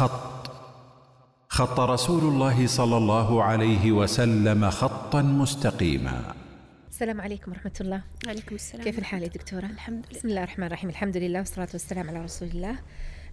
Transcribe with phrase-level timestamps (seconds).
[0.00, 0.50] خط.
[1.48, 6.34] خط رسول الله صلى الله عليه وسلم خطا مستقيما.
[6.90, 8.02] السلام عليكم ورحمة الله.
[8.26, 10.18] عليكم السلام كيف الحال يا دكتورة؟ الحمد لله.
[10.18, 10.90] بسم الله الرحمن الرحيم.
[10.90, 12.78] الحمد لله والصلاة والسلام على رسول الله.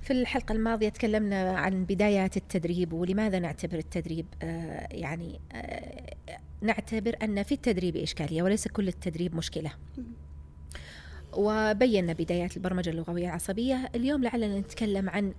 [0.02, 6.14] في الحلقة الماضية تكلمنا عن بدايات التدريب ولماذا نعتبر التدريب آه يعني آه
[6.62, 9.72] نعتبر أن في التدريب إشكالية وليس كل التدريب مشكلة.
[11.34, 13.90] وبينا بدايات البرمجة اللغوية العصبية.
[13.96, 15.34] اليوم لعلنا نتكلم عن آه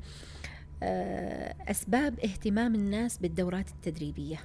[0.83, 4.41] أسباب اهتمام الناس بالدورات التدريبية.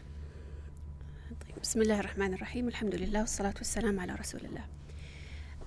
[1.30, 2.68] طيب بسم الله الرحمن الرحيم.
[2.68, 4.66] الحمد لله والصلاة والسلام على رسول الله.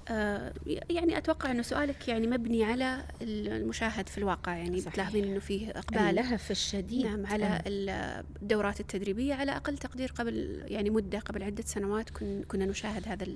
[0.08, 0.52] آه
[0.90, 4.80] يعني أتوقع أنه سؤالك يعني مبني على المشاهد في الواقع يعني.
[4.80, 6.00] بتلاحظين أنه فيه إقبال.
[6.00, 7.06] اللهف الشديد.
[7.06, 12.66] نعم على الدورات التدريبية على أقل تقدير قبل يعني مدة قبل عدة سنوات كن كنا
[12.66, 13.26] نشاهد هذا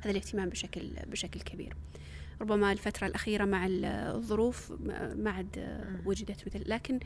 [0.00, 1.76] هذا الاهتمام بشكل بشكل كبير.
[2.42, 4.72] ربما الفترة الأخيرة مع الظروف
[5.16, 6.62] ما عاد وجدت مثل.
[6.66, 7.00] لكن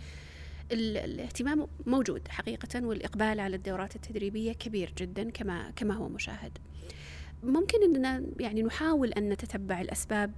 [0.73, 6.59] ال- الاهتمام موجود حقيقة والإقبال على الدورات التدريبية كبير جدا كما كما هو مشاهد.
[7.43, 10.33] ممكن أننا يعني نحاول أن نتتبع الأسباب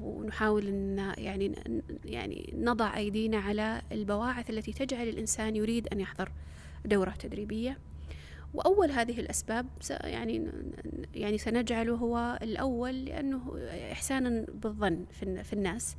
[0.00, 1.52] ونحاول أن يعني
[2.04, 6.32] يعني نضع أيدينا على البواعث التي تجعل الإنسان يريد أن يحضر
[6.84, 7.78] دورة تدريبية.
[8.54, 9.66] وأول هذه الأسباب
[10.04, 10.50] يعني
[11.14, 13.58] يعني سنجعله هو الأول لأنه
[13.92, 15.04] إحسانا بالظن
[15.42, 15.96] في الناس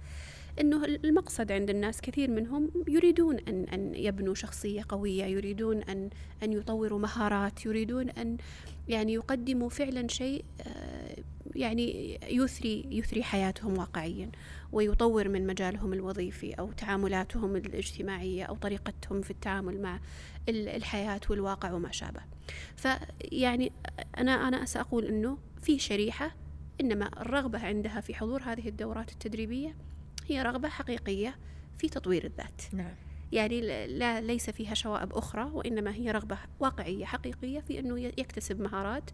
[0.61, 6.09] إنه المقصد عند الناس كثير منهم يريدون ان أن يبنوا شخصية قوية، يريدون ان
[6.43, 8.37] أن يطوروا مهارات، يريدون أن
[8.87, 11.15] يعني يقدموا فعلا شيء آه،
[11.55, 14.29] يعني يثري يثري حياتهم واقعيا.
[14.73, 19.99] ويطور من مجالهم الوظيفي أو تعاملاتهم الاجتماعية أو طريقتهم في التعامل مع
[20.49, 22.21] ال- الحياة والواقع وما شابه.
[22.75, 23.71] فيعني
[24.17, 26.35] أنا أنا سأقول إنه في شريحة
[26.81, 29.75] إنما الرغبة عندها في حضور هذه الدورات التدريبية
[30.27, 31.35] هي رغبة حقيقية
[31.77, 32.61] في تطوير الذات.
[32.73, 32.95] نعم.
[33.31, 39.09] يعني لا ليس فيها شوائب أخرى وإنما هي رغبة واقعية حقيقية في أنه يكتسب مهارات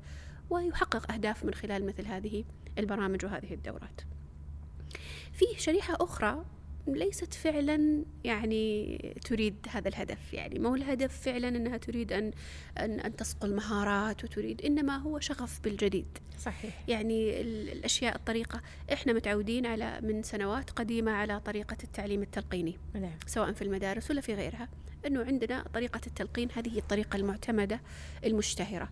[0.49, 2.43] ويحقق أهداف من خلال مثل هذه
[2.77, 4.01] البرامج وهذه الدورات.
[5.33, 6.45] في شريحة أخرى
[6.87, 10.33] ليست فعلا يعني تريد هذا الهدف.
[10.33, 12.31] يعني ما هو الهدف فعلا أنها تريد أن,
[12.77, 16.17] أن, أن تصقل مهارات وتريد إنما هو شغف بالجديد.
[16.39, 16.83] صحيح.
[16.87, 18.61] يعني ال- الأشياء الطريقة
[18.93, 23.17] إحنا متعودين على من سنوات قديمة على طريقة التعليم التلقيني نعم.
[23.27, 24.69] سواء في المدارس ولا في غيرها
[25.07, 27.81] أنه عندنا طريقة التلقين هذه هي الطريقة المعتمدة
[28.25, 28.89] المشتهرة.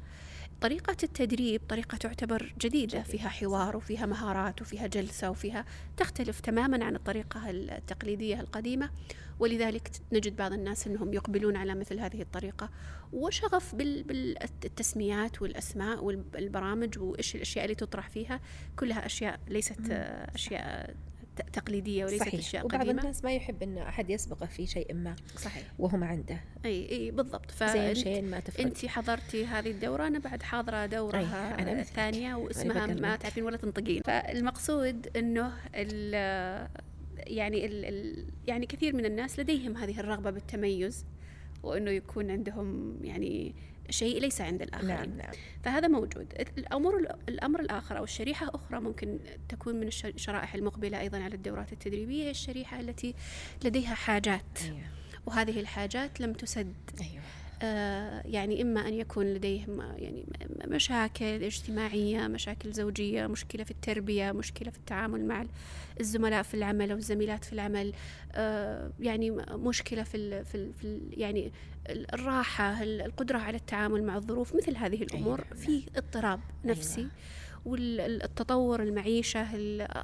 [0.62, 5.66] طريقة التدريب طريقة تعتبر جديدة فيها حوار وفيها مهارات وفيها جلسة وفيها
[5.98, 8.90] تختلف تماما عن الطريقة التقليدية القديمة.
[9.40, 12.70] ولذلك نجد بعض الناس أنهم يقبلون على مثل هذه الطريقة.
[13.14, 18.40] وشغف بال- بالتسميات والأسماء والبرامج وإيش الأشياء اللي تطرح فيها.
[18.80, 19.90] كلها أشياء ليست
[20.36, 20.96] أشياء
[21.38, 22.34] ت- تقليدية وليست صحيح.
[22.34, 23.02] أشياء وبعض قديمة.
[23.02, 25.64] الناس ما يحب أن أحد يسبقه في شيء ما صحيح.
[25.80, 26.40] وهو ما عنده.
[26.66, 27.52] أي أي بالضبط.
[27.52, 28.66] فانت ما تفرق.
[28.66, 31.18] أنت حضرتي هذه الدورة أنا بعد حاضرة دورة
[31.60, 31.84] أنا.
[31.84, 32.94] ثانية واسمها أنا.
[33.02, 34.02] ما تعرفين ولا تنطقين.
[34.06, 36.14] فالمقصود إنه ال
[37.28, 41.06] يعني ال ال يعني كثير من الناس لديهم هذه الرغبة بالتميز
[41.64, 43.56] وإنه يكون عندهم يعني
[43.90, 44.88] شيء ليس عند الآخرين.
[44.90, 45.32] نعم نعم.
[45.64, 46.34] فهذا موجود.
[46.58, 46.98] الأمر
[47.30, 52.24] الأمر الآخر أو الشريحة أخرى ممكن تكون من الش- الشرائح المقبلة أيضا على الدورات التدريبية
[52.24, 53.14] هي الشريحة التي
[53.66, 54.60] لديها حاجات.
[54.64, 54.78] أيوه.
[55.26, 57.24] وهذه الحاجات لم تسد أيوه.
[58.26, 60.26] يعني إما أن يكون لديهم يعني
[60.68, 65.46] مشاكل اجتماعية مشاكل زوجية مشكلة في التربية مشكلة في التعامل مع
[66.00, 67.94] الزملاء في العمل أو الزميلات في العمل
[68.32, 71.52] آه، يعني مشكلة في ال في, ال في ال يعني
[71.90, 75.56] ال- الراحة ال- القدرة على التعامل مع الظروف مثل هذه الأمور أيوة.
[75.66, 77.12] في اضطراب نفسي أيوة.
[77.68, 79.48] والتطور المعيشة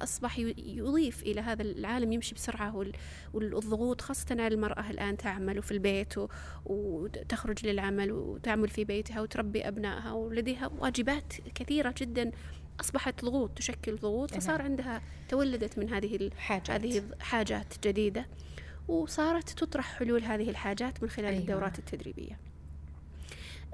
[0.02, 2.92] أصبح يضيف إلى هذا العالم يمشي بسرعة وال-
[3.34, 6.14] والضغوط خاصة على المرأة الآن تعمل في البيت
[6.66, 12.30] وتخرج للعمل وتعمل في بيتها وتربي أبنائها ولديها واجبات كثيرة جدا
[12.80, 14.40] أصبحت ضغوط تشكل ضغوط نعم.
[14.40, 16.70] فصار عندها تولدت من هذه حاجات.
[16.70, 18.26] هذه حاجات جديدة
[18.88, 21.26] وصارت تطرح حلول هذه الحاجات من خلال.
[21.26, 21.40] أيوة.
[21.40, 22.38] الدورات التدريبية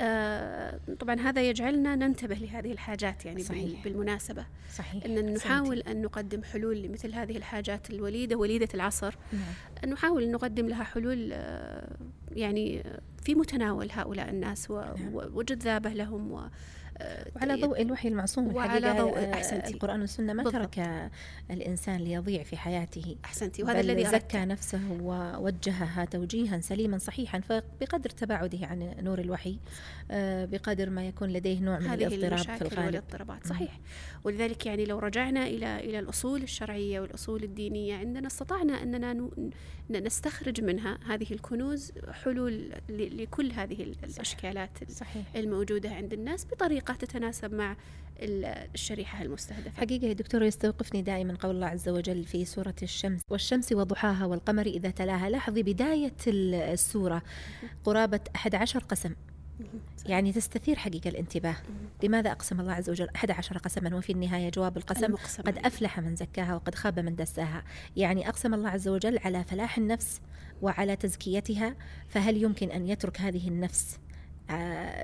[0.01, 3.85] آه طبعا هذا يجعلنا ننتبه لهذه الحاجات يعني صحيح.
[3.85, 5.35] بالمناسبة صحيح أن.
[5.35, 9.43] نحاول أن نقدم حلول لمثل هذه الحاجات الوليدة وليدة العصر نعم
[9.85, 11.97] أن نحاول نقدم لها حلول آه،
[12.33, 12.83] يعني
[13.23, 15.15] في متناول هؤلاء الناس و- نعم.
[15.15, 16.41] وجذابة لهم و
[17.37, 19.75] وعلى ضوء الوحي المعصوم وعلى ضوء آه، أحسنتي.
[19.75, 20.63] القرآن والسنة ما بالضبط.
[20.75, 21.11] ترك
[21.51, 23.63] الإنسان ليضيع في حياته؟ أحسنتي.
[23.63, 29.59] وهذا الذي زكى أردت نفسه ووجهها توجيها سليما صحيحا فبقدر تباعده عن نور الوحي
[30.11, 32.87] آه، بقدر ما يكون لديه نوع من الاضطراب في الغالب.
[32.87, 33.47] والاضطرابات.
[33.47, 33.81] صحيح.
[34.25, 39.31] ولذلك يعني لو رجعنا إلى إلى الأصول الشرعية والأصول الدينية عندنا استطعنا ن-
[40.07, 41.93] نستخرج منها هذه الكنوز
[42.25, 45.23] حلول لكل هذه ال- الأشكالات ال- صحيح.
[45.37, 46.45] الموجودة عند الناس
[46.93, 47.77] بطريقه تتناسب مع
[48.21, 49.71] ال- الشريحة المستهدفة.
[49.81, 53.21] حقيقة يا دكتور يستوقفني دائما قول الله عز وجل في سورة الشمس.
[53.31, 55.31] والشمس وضحاها والقمر إذا تلاها.
[55.31, 57.23] لاحظي بداية ال- السورة
[57.85, 59.15] قرابة 11 قسم.
[60.07, 61.57] يعني تستثير حقيقة الانتباه.
[62.03, 65.59] لماذا أقسم الله عز وجل 11 قسما؟ وفي النهاية جواب القسم المقسم قد.
[65.59, 67.65] أفلح من زكاها وقد خاب من دساها.
[67.97, 70.21] يعني أقسم الله عز وجل على فلاح النفس
[70.63, 71.77] وعلى تزكيتها
[72.09, 73.99] فهل يمكن أن يترك هذه النفس؟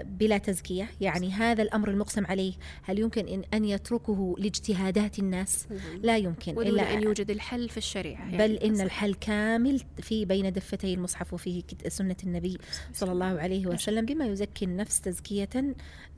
[0.02, 2.52] بلا تزكية يعني هذا الأمر المقسم عليه
[2.82, 6.00] هل يمكن إن أن يتركه لاجتهادات الناس نعم.
[6.02, 8.81] لا يمكن إلا أن يوجد الحل في الشريعة يعني بل إن.
[8.81, 12.58] الحل كامل في بين دفتي المصحف وفيه سنة النبي
[12.93, 15.48] صلى الله عليه وسلم بما يزكي النفس تزكية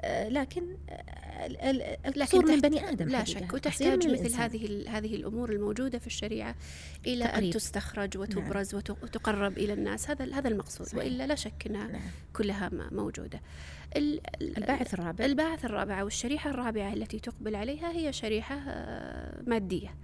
[0.00, 3.24] آه، لكن آه، القصور من بني آدم لا.
[3.24, 4.40] شك وتحتاج مثل الإنسان.
[4.40, 6.54] هذه هذه الأمور الموجودة في الشريعة
[7.06, 7.52] إلى أن تقريب.
[7.52, 10.98] تستخرج وتبرز وت- وتقرب إلى الناس هذا هذا المقصود صحيح.
[11.04, 12.00] وإلا لا شك انها نعم.
[12.32, 12.94] كلها م-
[13.96, 14.20] ال-
[14.58, 19.94] الباعث الرابع الباعث الرابع والشريحة الرابعة التي تقبل عليها هي شريحة آه، مادية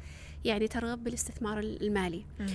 [0.44, 2.46] يعني ترغب بالاستثمار المالي مم.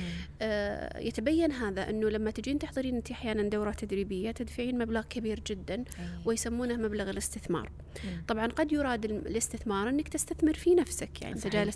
[0.41, 5.75] آه، يتبين هذا أنه لما تجين تحضرين أنت أحيانا دورة تدريبية تدفعين مبلغ كبير جدا
[5.75, 5.83] أي.
[6.25, 7.71] ويسمونه مبلغ الاستثمار
[8.05, 8.23] مم.
[8.27, 11.47] طبعا قد يراد الاستثمار أنك تستثمر في نفسك يعني انت.
[11.47, 11.75] جالس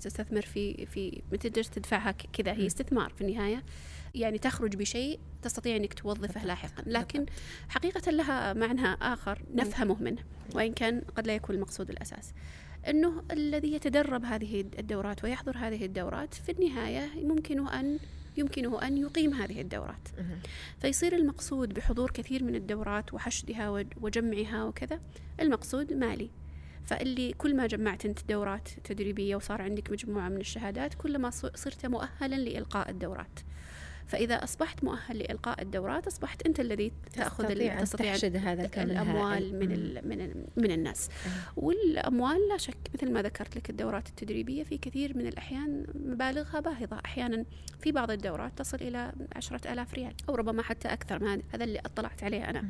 [0.00, 3.62] تستثمر, في في تقدر تدفعها كذا هي استثمار في النهاية
[4.14, 6.82] يعني تخرج بشيء تستطيع إنك توظفه لاحقا.
[6.86, 7.26] لكن
[7.68, 10.22] حقيقة لها معنى آخر نفهمه منه
[10.54, 12.32] وإن كان قد لا يكون المقصود الأساس.
[12.88, 17.98] إنه الذي يتدرب هذه الدورات ويحضر هذه الدورات في النهاية يمكنه ان
[18.36, 20.08] يمكنه أن يقيم هذه الدورات.
[20.80, 25.00] فيصير المقصود بحضور كثير من الدورات وحشدها وج- وجمعها وكذا
[25.40, 26.30] المقصود مالي.
[26.84, 31.86] فاللي كل ما جمعت أنت دورات تدريبية وصار عندك مجموعة من الشهادات كلما ص- صرت
[31.86, 33.40] مؤهلا لإلقاء الدورات.
[34.10, 38.82] فإذا أصبحت مؤهل لإلقاء الدورات أصبحت أنت الذي تأخذ ال- تستطيع تستطيع تحشد هذا.
[38.82, 39.68] الأموال من
[40.08, 41.08] من من الناس
[41.56, 47.00] والأموال لا شك مثل ما ذكرت لك الدورات التدريبية في كثير من الأحيان مبالغها باهظة
[47.04, 47.44] أحيانا
[47.80, 51.78] في بعض الدورات تصل إلى عشرة آلاف ريال أو ربما حتى أكثر ما هذا اللي
[51.78, 52.64] اطلعت عليه أنا.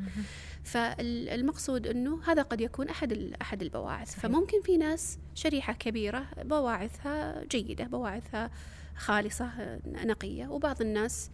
[0.63, 4.19] فالمقصود أنه هذا قد يكون أحد أحد البواعث صحيح.
[4.23, 8.51] فممكن في ناس شريحة كبيرة بواعثها جيدة بواعثها
[9.01, 9.49] خالصة
[9.87, 10.47] نقية.
[10.47, 11.29] وبعض الناس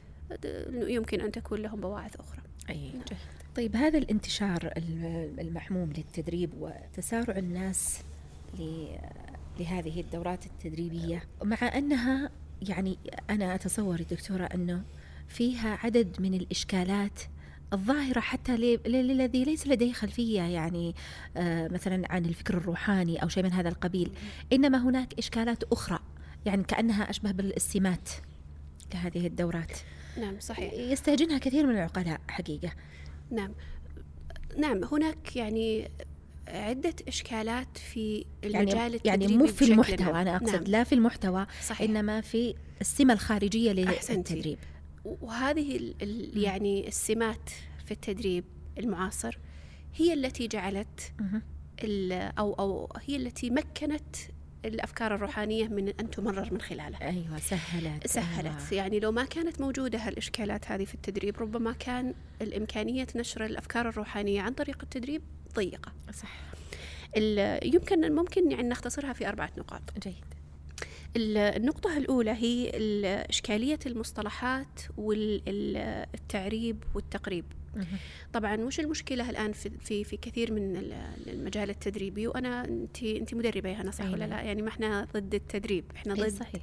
[0.74, 2.42] يمكن أن تكون لهم بواعث أخرى.
[2.70, 3.18] أي جيد.
[3.56, 8.00] طيب هذا الانتشار ال- المحموم للتدريب وتسارع الناس
[9.60, 11.24] لهذه الدورات التدريبية.
[11.44, 12.30] مع أنها
[12.62, 12.98] يعني
[13.30, 14.84] أنا أتصور دكتورة أنه
[15.28, 17.20] فيها عدد من الإشكالات
[17.74, 20.96] الظاهرة حتى للذي ليس لديه خلفية يعني
[21.38, 24.12] آه، مثلا عن الفكر الروحاني أو شيء من هذا القبيل.
[24.54, 26.00] إنما هناك إشكالات أخرى.
[26.48, 28.10] يعني كأنها أشبه بالسمات
[28.90, 29.72] كهذه الدورات
[30.18, 32.72] نعم صحيح يستهجنها كثير من العقلاء حقيقة
[33.32, 33.52] نعم
[34.58, 35.92] نعم هناك يعني
[36.48, 40.22] عدة إشكالات في المجال يعني التدريبي يعني مو في المحتوى.
[40.22, 40.64] أنا أقصد نعم.
[40.64, 43.72] لا في المحتوى صحيح إنما في السمة الخارجية.
[43.72, 44.60] للتدريب
[45.06, 46.44] وهذه ال ال مم.
[46.44, 47.50] يعني السمات
[47.86, 48.44] في التدريب
[48.78, 49.38] المعاصر
[49.96, 51.14] هي التي جعلت
[52.40, 54.16] أو أو هي التي مكنت
[54.66, 58.08] الأفكار الروحانية من أن تمرر من خلالها أيوة سهلت.
[58.08, 58.46] سهلت.
[58.46, 58.74] أيوة.
[58.74, 64.42] يعني لو ما كانت موجودة هالإشكالات هذه في التدريب ربما كان الإمكانية نشر الأفكار الروحانية
[64.42, 65.22] عن طريق التدريب
[65.56, 65.92] ضيقة.
[66.14, 66.32] صح.
[67.64, 69.82] يمكن ممكن يعني نختصرها في أربعة نقاط.
[70.04, 70.14] جيد.
[71.16, 77.46] ال- النقطة الأولى هي ال- إشكالية المصطلحات والتعريب والتقريب.
[78.34, 83.34] طبعا وش المشكلة الآن في في, في كثير من ال- المجال التدريبي وأنا أنت أنت
[83.34, 84.30] مدربة يا هنا صح ولا نعم.
[84.30, 86.62] لا؟ يعني ما إحنا ضد التدريب إحنا ضد صحيح.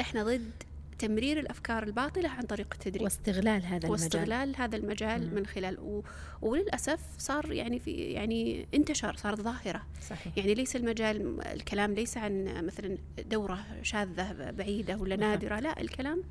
[0.00, 0.50] إحنا ضد
[0.98, 3.02] تمرير الأفكار الباطلة عن طريق التدريب.
[3.02, 3.90] واستغلال هذا المجال.
[3.90, 5.34] واستغلال هذا المجال مم.
[5.34, 6.02] من خلال و...
[6.42, 9.86] وللأسف صار يعني في يعني انتشر صارت ظاهرة.
[10.10, 10.32] صحيح.
[10.38, 12.98] يعني ليس المجال الكلام ليس عن مثلا
[13.30, 15.16] دورة شاذة بعيدة ولا.
[15.16, 16.22] نادرة لا الكلام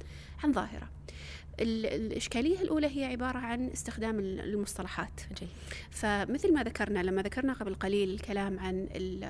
[0.44, 0.84] عن ظاهرة.
[0.84, 5.22] ال- الإشكالية الأولى هي عبارة عن استخدام ال- المصطلحات.
[5.40, 5.50] جيد.
[5.92, 9.24] فمثل ما ذكرنا لما ذكرنا قبل قليل الكلام عن ال-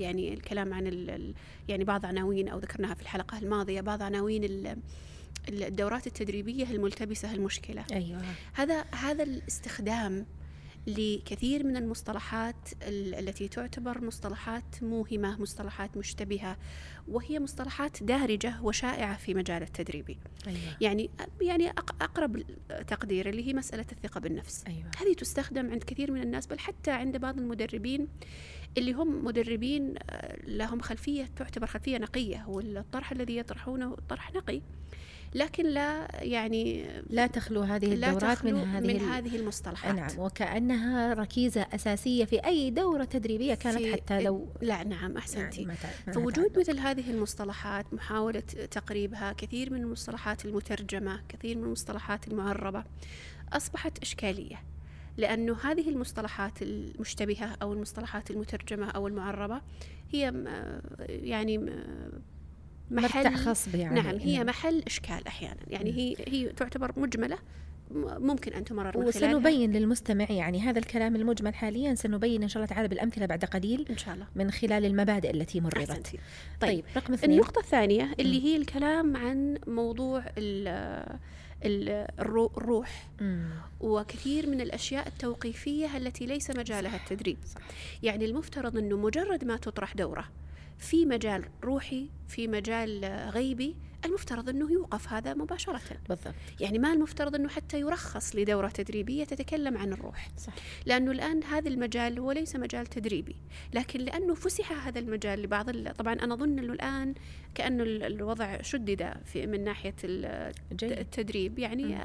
[0.00, 0.86] يعني الكلام عن
[1.68, 4.76] يعني بعض عناوين أو ذكرناها في الحلقة الماضية بعض عناوين ال-
[5.48, 7.84] الدورات التدريبية الملتبسة المشكلة.
[7.92, 8.22] أيوة.
[8.52, 10.26] هذا هذا الاستخدام
[10.86, 16.56] لكثير من المصطلحات التي تعتبر مصطلحات موهمة مصطلحات مشتبهة
[17.08, 20.76] وهي مصطلحات دارجة وشائعة في مجال التدريبي أيوة.
[20.80, 22.42] يعني يعني أقرب
[22.88, 24.90] تقدير اللي هي مسألة الثقة بالنفس أيوة.
[24.96, 28.08] هذه تستخدم عند كثير من الناس بل حتى عند بعض المدربين
[28.78, 34.62] اللي هم مدربين آه، لهم خلفية تعتبر خلفية نقية والطرح الذي يطرحونه طرح نقي
[35.36, 40.18] لكن لا يعني لا تخلو هذه لا الدورات تخلو من هذه من هذه المصطلحات نعم
[40.18, 45.76] وكأنها ركيزة أساسية في أي دورة تدريبية كانت حتى لو لا نعم أحسنتي يعني
[46.06, 46.58] ما فوجود.
[46.58, 48.40] مثل هذه المصطلحات محاولة
[48.70, 52.84] تقريبها كثير من المصطلحات المترجمة كثير من المصطلحات المعربة
[53.52, 54.62] أصبحت إشكالية
[55.16, 59.60] لأنه هذه المصطلحات المشتبهة أو المصطلحات المترجمة أو المعربة
[60.12, 60.32] هي
[61.08, 61.70] يعني
[62.90, 64.00] محل خصب يعني.
[64.00, 65.56] نعم هي محل إشكال أحيانا.
[65.68, 67.38] يعني هي هي تعتبر مجملة
[67.90, 69.30] م- ممكن أن تمرر من خلالها.
[69.36, 73.86] وسنبين للمستمع يعني هذا الكلام المجمل حاليا سنبين إن شاء الله تعالى بالأمثلة بعد قليل
[73.90, 74.26] إن شاء الله.
[74.34, 75.90] من خلال المبادئ التي مررت.
[75.90, 76.18] أحسنتي.
[76.60, 77.30] طيب, طيب رقم اثنين.
[77.38, 81.18] النقطة الثانية اللي هي الكلام عن موضوع ال-
[81.64, 83.08] ال- الرو- الروح.
[83.20, 83.48] مم.
[83.80, 87.36] وكثير من الأشياء التوقيفية التي ليس مجالها التدريب.
[87.46, 87.60] صح.
[88.02, 90.24] يعني المفترض أنه مجرد ما تطرح دورة
[90.78, 93.04] في مجال روحي في مجال
[93.34, 95.80] غيبي المفترض أنه يوقف هذا مباشرة.
[96.08, 96.34] بالضبط.
[96.60, 100.28] يعني ما المفترض أنه حتى يرخص لدورة تدريبية تتكلم عن الروح.
[100.38, 100.52] صح.
[100.86, 103.36] لأنه الآن هذا المجال هو ليس مجال تدريبي.
[103.74, 107.14] لكن لأنه فسح هذا المجال لبعض طبعا أنا أظن أنه الآن
[107.54, 109.64] كأنه ال- الوضع شدد في من
[110.72, 110.92] جيد.
[110.92, 111.58] التدريب.
[111.58, 111.98] يعني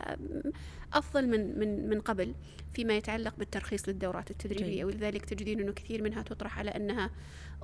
[0.93, 2.33] أفضل من من من قبل
[2.73, 4.83] فيما يتعلق بالترخيص للدورات التدريبية جيد.
[4.83, 7.09] ولذلك تجدين إنه كثير منها تطرح على أنها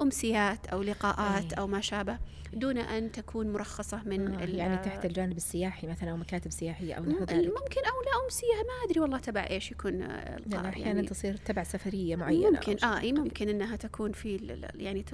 [0.01, 1.60] أمسيات أو لقاءات أي.
[1.60, 2.17] أو ما شابه
[2.53, 7.03] دون أن تكون مرخصة من آه يعني تحت الجانب السياحي مثلا أو مكاتب سياحية أو
[7.03, 10.88] نحو ذلك ممكن أو لا أمسية ما أدري والله تبع إيش يكون آه، القاء أحيانا
[10.88, 12.93] يعني تصير تبع سفرية معينة ممكن أو.
[12.93, 15.05] آه إي ممكن إنها تكون في يعني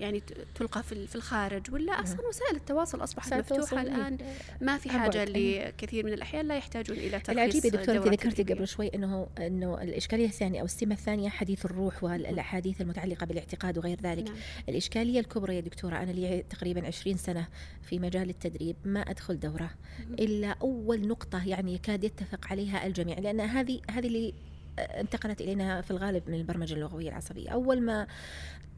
[0.00, 0.22] يعني
[0.54, 4.34] تلقى في ال- في الخارج ولا أصلا وسائل التواصل أصبحت مفتوحه التواصل، الان إيه.
[4.60, 5.64] ما في حاجة أي.
[5.68, 8.42] لكثير من الأحيان لا يحتاجون إلى ترخيص العجيب يا دكتور انت ذكرتي.
[8.54, 14.00] قبل شوي إنه إنه الإشكالية الثانية أو السمة الثانية حديث الروح والأحاديث المتعلقة بالاعتقاد وغير
[14.00, 14.36] ذلك نعم.
[14.68, 17.48] الإشكالية الكبرى يا دكتورة أنا لي تقريبا 20 سنة
[17.82, 19.70] في مجال التدريب ما أدخل دورة
[20.10, 24.34] إلا أول نقطة يعني يكاد يتفق عليها الجميع لأن هذه هذه اللي
[24.78, 27.48] انتقلت إلينا في الغالب من البرمجة اللغوية العصبية.
[27.50, 28.06] أول ما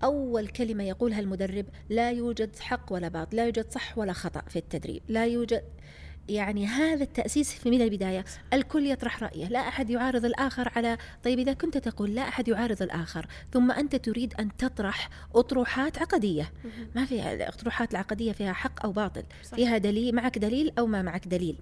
[0.05, 4.57] أول كلمة يقولها المدرب لا يوجد حق ولا باطل لا يوجد صح ولا خطأ في
[4.59, 5.64] التدريب لا يوجد
[6.29, 11.39] يعني هذا التأسيس في من البداية؟ الكل يطرح رأيه لا أحد يعارض الآخر على طيب
[11.39, 16.53] إذا كنت تقول لا أحد يعارض الآخر ثم أنت تريد أن تطرح أطروحات عقدية.
[16.95, 19.55] ما في الأطروحات العقدية فيها حق أو باطل صح.
[19.57, 21.57] فيها دليل معك دليل أو ما معك دليل.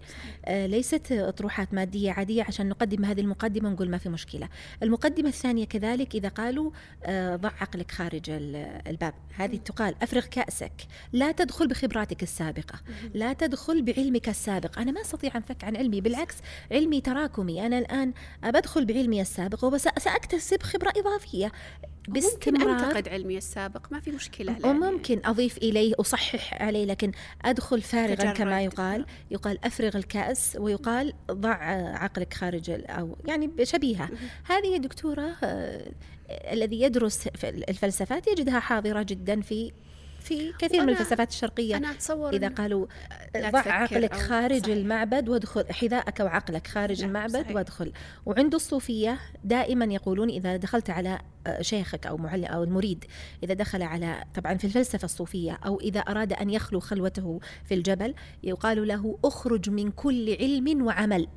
[0.45, 4.49] آه ليست أطروحات مادية عادية عشان نقدم هذه المقدمة ونقول ما في مشكلة.
[4.83, 6.71] المقدمة الثانية كذلك إذا قالوا
[7.05, 9.15] آه ضع عقلك خارج ال- الباب.
[9.37, 10.73] هذه تقال أفرغ كأسك.
[11.13, 12.81] لا تدخل بخبراتك السابقة.
[13.15, 14.56] لا تدخل بعلمك السابق.
[14.79, 16.35] أنا ما أستطيع أن أنفك عن علمي بالعكس
[16.73, 17.67] علمي تراكمي.
[17.67, 18.13] أنا الآن
[18.45, 21.53] بدخل بعلمي السابق وسأكتسب خبرة إضافية.
[22.09, 27.13] ممكن باستمرار انتقد علمي السابق ما في مشكلة لا وممكن أضيف إليه أصحح عليه لكن
[27.45, 28.33] أدخل فارغا.
[28.33, 29.07] كما يقال.
[29.31, 31.55] يقال أفرغ الكأس ويقال ضع
[31.95, 34.09] عقلك خارج أو يعني شبيهة
[34.45, 35.93] هذه يا دكتورة آه،
[36.29, 39.73] الذي يدرس الفلسفات يجدها حاضرة جدا في
[40.27, 42.87] في كثير من الفلسفات الشرقية أنا أتصور إذا قالوا
[43.37, 44.77] ضع عقلك خارج صحيح.
[44.77, 47.57] المعبد وادخل حذاءك وعقلك خارج نعم، المعبد صحيح.
[47.57, 47.93] وادخل
[48.27, 53.05] وعند الصوفية دائما يقولون إذا دخلت على آه، شيخك أو معلم أو المريد
[53.43, 58.15] إذا دخل على طبعا في الفلسفة الصوفية أو إذا أراد أن يخلو خلوته في الجبل
[58.43, 61.29] يقال له أخرج من كل علم وعمل.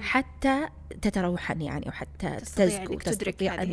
[0.00, 0.68] حتى
[1.02, 3.72] تتروحن يعني وحتى تزكو تدرك تستطيع أن.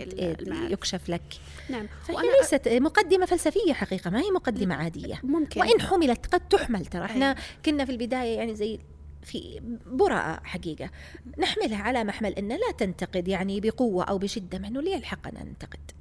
[0.72, 1.22] يكشف لك.
[1.70, 1.88] نعم.
[2.04, 5.20] فهي وأنا ليست مقدمة فلسفية حقيقة ما هي مقدمة عادية.
[5.24, 5.62] ممكن.
[5.62, 7.36] وإن حملت قد تحمل ترى إحنا.
[7.66, 8.80] كنا في البداية يعني زي
[9.24, 10.90] في براءة حقيقة.
[11.38, 15.48] نحملها على محمل أن لا تنتقد يعني بقوة أو بشدة مع أنه ليه الحق أن
[15.48, 15.92] ننتقد.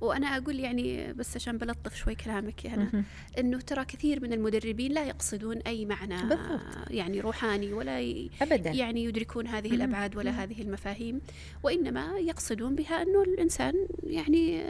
[0.00, 3.04] وأنا أقول يعني بس عشان بلطف شوي كلامك يعني.
[3.38, 6.60] إنه ترى كثير من المدربين لا يقصدون أي معنى بالضبط.
[6.90, 8.30] يعني روحاني ولا ي...
[8.42, 9.70] أبدا يعني يدركون هذه.
[9.74, 10.30] الأبعاد ولا.
[10.30, 11.20] هذه المفاهيم
[11.62, 14.62] وإنما يقصدون بها إنه الإنسان يعني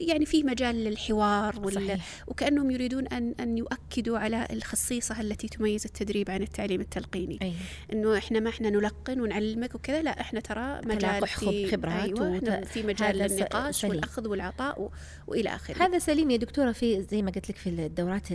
[0.00, 1.72] يعني فيه مجال للحوار وال...
[1.74, 7.52] صحيح وكأنهم يريدون أن أن يؤكدوا على الخصيصة التي تميز التدريب عن التعليم التلقيني أي.
[7.92, 12.64] إنه إحنا ما إحنا نلقن ونعلمك وكذا لا إحنا ترى مجال في خبرات وت- إحنا
[12.64, 13.90] في مجال للنقاش سليم.
[13.94, 14.90] والأخذ والعطاء العطاء
[15.26, 15.82] وإلى آخره.
[15.82, 18.32] هذا سليم يا دكتورة في زي ما قلت لك في الدورات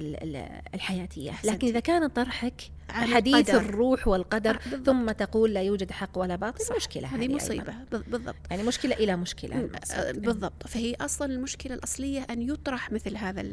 [0.73, 1.31] الحياتية.
[1.43, 3.57] لكن إذا كان طرحك حديث القدر.
[3.57, 6.75] الروح والقدر آه ثم تقول لا يوجد حق ولا باطل صح.
[6.75, 7.73] مشكلة هذه مصيبة.
[7.93, 8.03] أيضا.
[8.07, 8.35] بالضبط.
[8.51, 9.69] يعني مشكلة إلى مشكلة.
[9.93, 10.67] آه بالضبط.
[10.67, 13.45] فهي أصلا المشكلة الأصلية أن يطرح مثل هذا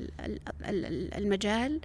[1.19, 1.81] المجال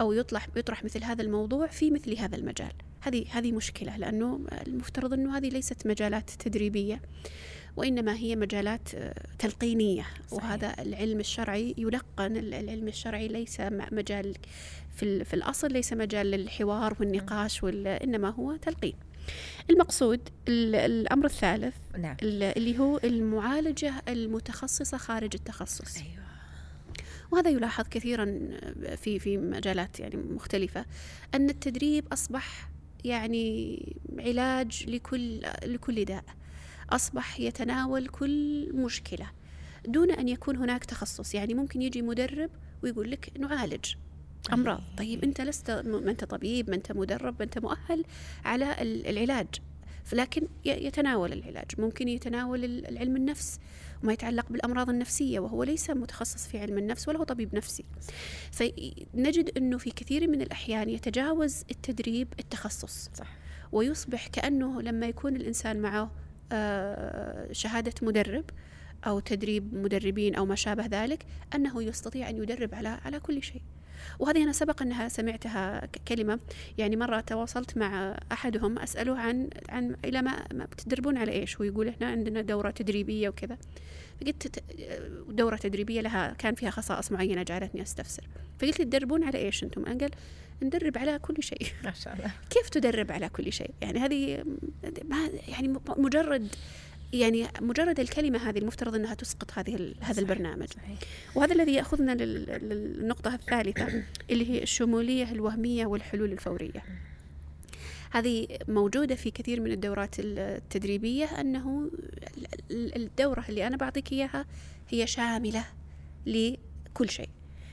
[0.00, 2.72] أو يطرح يطرح مثل هذا الموضوع في مثل هذا المجال.
[3.00, 7.00] هذه هذه مشكلة لأنه المفترض أنه هذه ليست مجالات تدريبية.
[7.76, 10.44] وإنما هي مجالات آه، تلقينية صحيح.
[10.44, 13.60] وهذا العلم الشرعي يلقن العلم الشرعي ليس
[13.92, 14.34] مجال
[14.96, 18.94] في, في الأصل ليس مجال للحوار والنقاش إنما هو تلقين
[19.70, 22.16] المقصود الأمر الثالث نعم.
[22.22, 26.20] اللي هو المعالجة المتخصصة خارج التخصص أيوة.
[27.30, 28.38] وهذا يلاحظ كثيرا
[28.96, 30.84] في في مجالات يعني مختلفة
[31.34, 32.70] أن التدريب أصبح
[33.04, 36.24] يعني علاج لكل لكل داء
[36.92, 39.26] أصبح يتناول كل مشكلة
[39.86, 41.34] دون أن يكون هناك تخصص.
[41.34, 42.50] يعني ممكن يجي مدرب
[42.82, 43.94] ويقول لك نعالج
[44.52, 44.80] أمراض.
[44.98, 48.04] طيب أنت لست ما أنت طبيب ما أنت مدرب ما أنت مؤهل
[48.44, 49.48] على العلاج.
[50.12, 51.66] لكن يتناول العلاج.
[51.78, 53.58] ممكن يتناول العلم النفس
[54.02, 57.84] وما يتعلق بالأمراض النفسية وهو ليس متخصص في علم النفس ولا هو طبيب نفسي.
[58.52, 63.10] فنجد أنه في كثير من الأحيان يتجاوز التدريب التخصص.
[63.14, 63.36] صح.
[63.72, 66.10] ويصبح كأنه لما يكون الإنسان معه
[67.52, 68.44] شهادة مدرب
[69.06, 73.62] أو تدريب مدربين أو ما شابه ذلك أنه يستطيع أن يدرب على على كل شيء.
[74.18, 76.38] وهذه أنا سبق أنها سمعتها كلمة.
[76.78, 81.88] يعني مرة تواصلت مع أحدهم أسأله عن عن إلى ما, ما بتدربون على إيش؟ ويقول
[81.88, 83.58] إحنا عندنا دورة تدريبية وكذا.
[84.20, 84.62] فقلت
[85.28, 88.24] دورة تدريبية لها كان فيها خصائص معينة جعلتني أستفسر.
[88.58, 90.10] فقلت تدربون على إيش أنتم؟ قال
[90.62, 91.66] ندرب على كل شيء.
[91.84, 92.30] ما شاء الله.
[92.50, 94.44] كيف تدرب على كل شيء؟ يعني هذه
[95.04, 96.48] ما يعني مجرد
[97.12, 100.68] يعني مجرد الكلمة هذه المفترض أنها تسقط هذه هذا البرنامج.
[100.72, 100.98] صحيح.
[101.34, 106.82] وهذا الذي يأخذنا للنقطة الثالثة اللي هي الشمولية الوهمية والحلول الفورية.
[108.10, 111.90] هذه موجودة في كثير من الدورات التدريبية أنه
[112.70, 114.46] الدورة اللي أنا بعطيك إياها
[114.88, 115.64] هي شاملة
[116.26, 117.28] لكل شيء.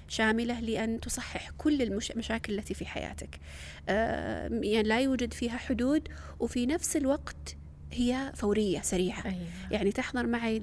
[0.07, 3.39] شاملة لأن تصحح كل المشاكل التي في حياتك
[3.89, 6.09] آه، يعني لا يوجد فيها حدود
[6.39, 7.57] وفي نفس الوقت
[7.91, 9.37] هي فورية سريعة أيوة.
[9.71, 10.61] يعني تحضر معي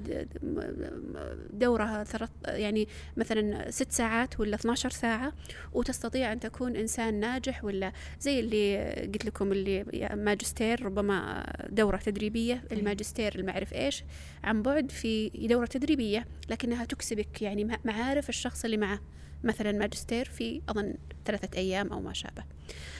[1.53, 2.87] دورة ثلاث يعني
[3.17, 5.33] مثلا ست ساعات ولا 12 ساعة
[5.73, 9.83] وتستطيع أن تكون إنسان ناجح ولا زي اللي قلت لكم اللي
[10.13, 12.65] ماجستير ربما دورة تدريبية أيوة.
[12.71, 14.03] الماجستير المعرف إيش
[14.43, 18.99] عن بعد في دورة تدريبية لكنها تكسبك يعني معارف الشخص اللي معه
[19.45, 20.93] مثلا ماجستير في أظن
[21.25, 22.43] ثلاثة أيام أو ما شابه.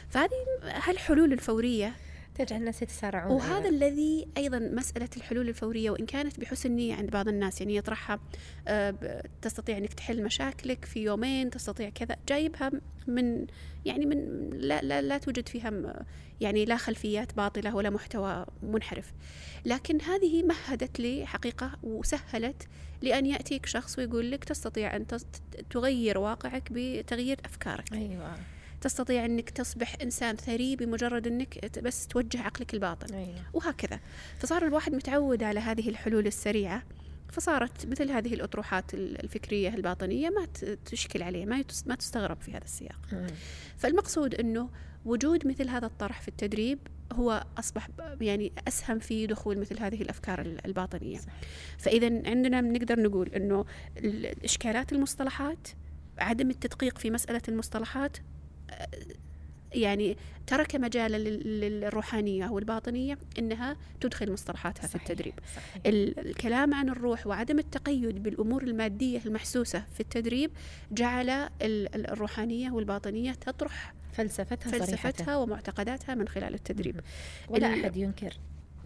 [0.09, 0.31] فهذه
[0.63, 1.93] هالحلول الفورية
[2.35, 3.69] تجعل الناس يتسارعون وهذا أيضا.
[3.69, 8.19] الذي أيضا مسألة الحلول الفورية وإن كانت بحسن نيه عند بعض الناس يعني يطرحها
[8.67, 12.71] آه، تستطيع إنك تحل مشاكلك في يومين تستطيع كذا جايبها
[13.07, 13.45] من
[13.85, 16.05] يعني من لا لا, لا توجد فيها
[16.41, 19.13] يعني لا خلفيات باطلة ولا محتوى منحرف.
[19.65, 22.67] لكن هذه مهدت لي حقيقة وسهلت
[23.01, 25.05] لأن يأتيك شخص ويقول لك تستطيع أن
[25.69, 27.93] تغير واقعك بتغيير أفكارك.
[27.93, 28.35] أيوه.
[28.81, 33.41] تستطيع أنك تصبح إنسان ثري بمجرد أنك بس توجه عقلك الباطن أيوة.
[33.53, 33.99] وهكذا
[34.39, 36.83] فصار الواحد متعود على هذه الحلول السريعة
[37.29, 40.45] فصارت مثل هذه الأطروحات الفكرية الباطنية ما
[40.85, 43.27] تشكل عليه ما ما تستغرب في هذا السياق مم.
[43.77, 44.69] فالمقصود أنه
[45.05, 46.79] وجود مثل هذا الطرح في التدريب
[47.13, 47.89] هو أصبح
[48.21, 51.31] يعني أسهم في دخول مثل هذه الأفكار الباطنية صح.
[51.77, 53.65] فإذا عندنا نقدر نقول أنه
[54.43, 55.67] إشكالات المصطلحات
[56.17, 58.17] عدم التدقيق في مسألة المصطلحات
[59.73, 65.33] يعني ترك مجالا للروحانية والباطنية أنها تدخل مصطلحاتها صحيح في التدريب.
[65.55, 65.81] صحيح.
[65.85, 70.51] الكلام عن الروح وعدم التقيد بالأمور المادية المحسوسة في التدريب
[70.91, 76.99] جعل الروحانية والباطنية تطرح فلسفتها فلسفتها ومعتقداتها من خلال التدريب.
[77.49, 78.33] ولا أحد ينكر.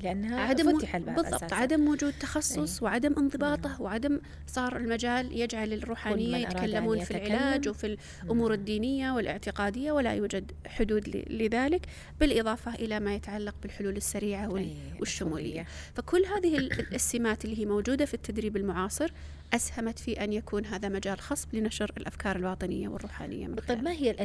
[0.04, 1.56] لأنها عدم فتح الباب بالضبط أساسا.
[1.56, 2.86] عدم وجود تخصص أي.
[2.86, 3.82] وعدم انضباطه مم.
[3.86, 8.60] وعدم صار المجال يجعل الروحانية يتكلمون في العلاج وفي الأمور مم.
[8.60, 11.86] الدينية والاعتقادية ولا يوجد حدود لذلك
[12.20, 14.62] بالإضافة إلى ما يتعلق بالحلول السريعة وال...
[14.62, 14.76] أي.
[15.00, 16.58] والشمولية فكل هذه
[16.94, 19.12] السمات اللي هي موجودة في التدريب المعاصر
[19.54, 24.16] أسهمت في أن يكون هذا مجال خصب لنشر الأفكار الباطنية والروحانية من طيب ما هي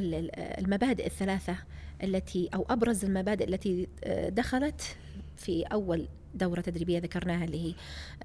[0.58, 1.56] المبادئ الثلاثة
[2.02, 4.96] التي أو أبرز المبادئ التي آه، دخلت
[5.36, 7.74] في أول دورة تدريبية ذكرناها اللي هي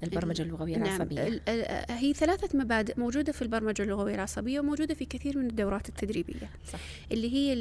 [0.02, 0.86] البرمجة اللغوية نعم.
[0.86, 1.42] العصبية
[1.90, 6.78] هي ثلاثة مبادئ موجودة في البرمجة اللغوية العصبية وموجودة في كثير من الدورات التدريبية صح.
[7.12, 7.52] اللي هي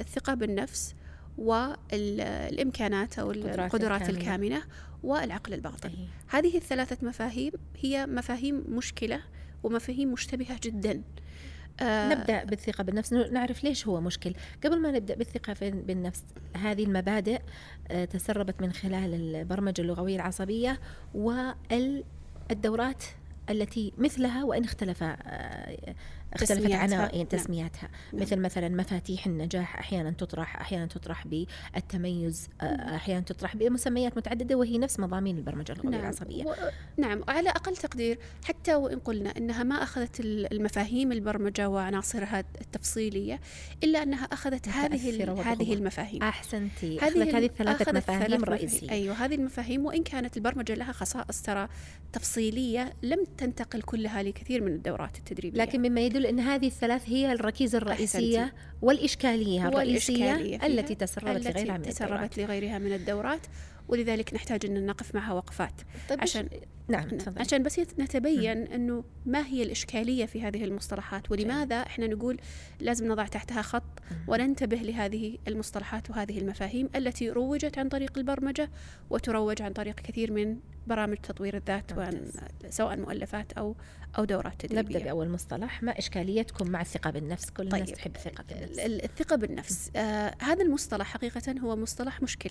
[0.00, 0.94] الثقة بالنفس
[1.38, 4.62] والإمكانات أو القدرات الكامنة
[5.02, 6.08] والعقل الباطن أيه.
[6.26, 9.20] هذه الثلاثة مفاهيم هي مفاهيم مشكلة
[9.62, 11.02] ومفاهيم مشتبهة جدا
[11.80, 13.12] آه نبدأ بالثقة بالنفس.
[13.12, 14.34] نعرف ليش هو مشكل.
[14.64, 16.24] قبل ما نبدأ بالثقة بالنفس
[16.56, 17.40] هذه المبادئ
[17.90, 20.80] آه تسربت من خلال البرمجة اللغوية العصبية
[21.14, 23.04] والدورات
[23.50, 25.94] التي مثلها وإن اختلف آه،
[26.32, 27.24] اختلفت عناوين نعم.
[27.24, 27.88] تسمياتها.
[28.12, 28.22] نعم.
[28.22, 32.64] مثل مثلا مفاتيح النجاح أحيانا تطرح أحيانا تطرح بالتميز آه،
[32.96, 36.00] أحيانا تطرح بمسميات متعددة وهي نفس مضامين البرمجة اللغوية نعم.
[36.00, 36.44] العصبية.
[36.44, 36.54] و...
[36.96, 37.24] نعم.
[37.28, 43.40] على أقل تقدير حتى وإن قلنا إنها ما أخذت المفاهيم البرمجة وعناصرها التفصيلية
[43.84, 46.22] إلا إنها أخذت هذه هذه المفاهيم.
[46.22, 46.98] أحسنتي.
[46.98, 49.86] أخذت هذه الثلاثة مفاهيم الرئيسيه أيوه هذه المفاهيم.
[49.86, 51.68] وإن كانت البرمجة لها خصائص ترى
[52.12, 55.60] تفصيلية لم تنتقل كلها لكثير من الدورات التدريبية.
[55.60, 58.56] لكن مما يدل أن هذه الثلاث هي الركيزة الرئيسية أحسنتي.
[58.82, 63.40] والإشكالية الرئيسية التي تسربت لغيرها من تسربت لغيرها من الدورات
[63.88, 65.80] ولذلك نحتاج أن نقف معها وقفات.
[66.08, 66.48] طيب عشان
[66.88, 68.66] نعم عشان بس نتبين.
[68.66, 72.40] أنه ما هي الإشكالية في هذه المصطلحات ولماذا إحنا نقول
[72.80, 78.70] لازم نضع تحتها خط وننتبه لهذه المصطلحات وهذه المفاهيم التي روجت عن طريق البرمجة
[79.10, 81.90] وتروج عن طريق كثير من برامج تطوير الذات
[82.70, 83.76] سواء مؤلفات أو
[84.18, 84.96] أو دورات تدريبية.
[84.96, 85.82] نبدأ بأول مصطلح.
[85.82, 87.74] ما إشكاليتكم مع الثقة بالنفس؟ كل طيب.
[87.74, 88.78] الناس تحب الثقة بالنفس.
[88.78, 89.90] الثقة بالنفس.
[89.96, 92.50] آه هذا المصطلح حقيقة هو مصطلح مشكل.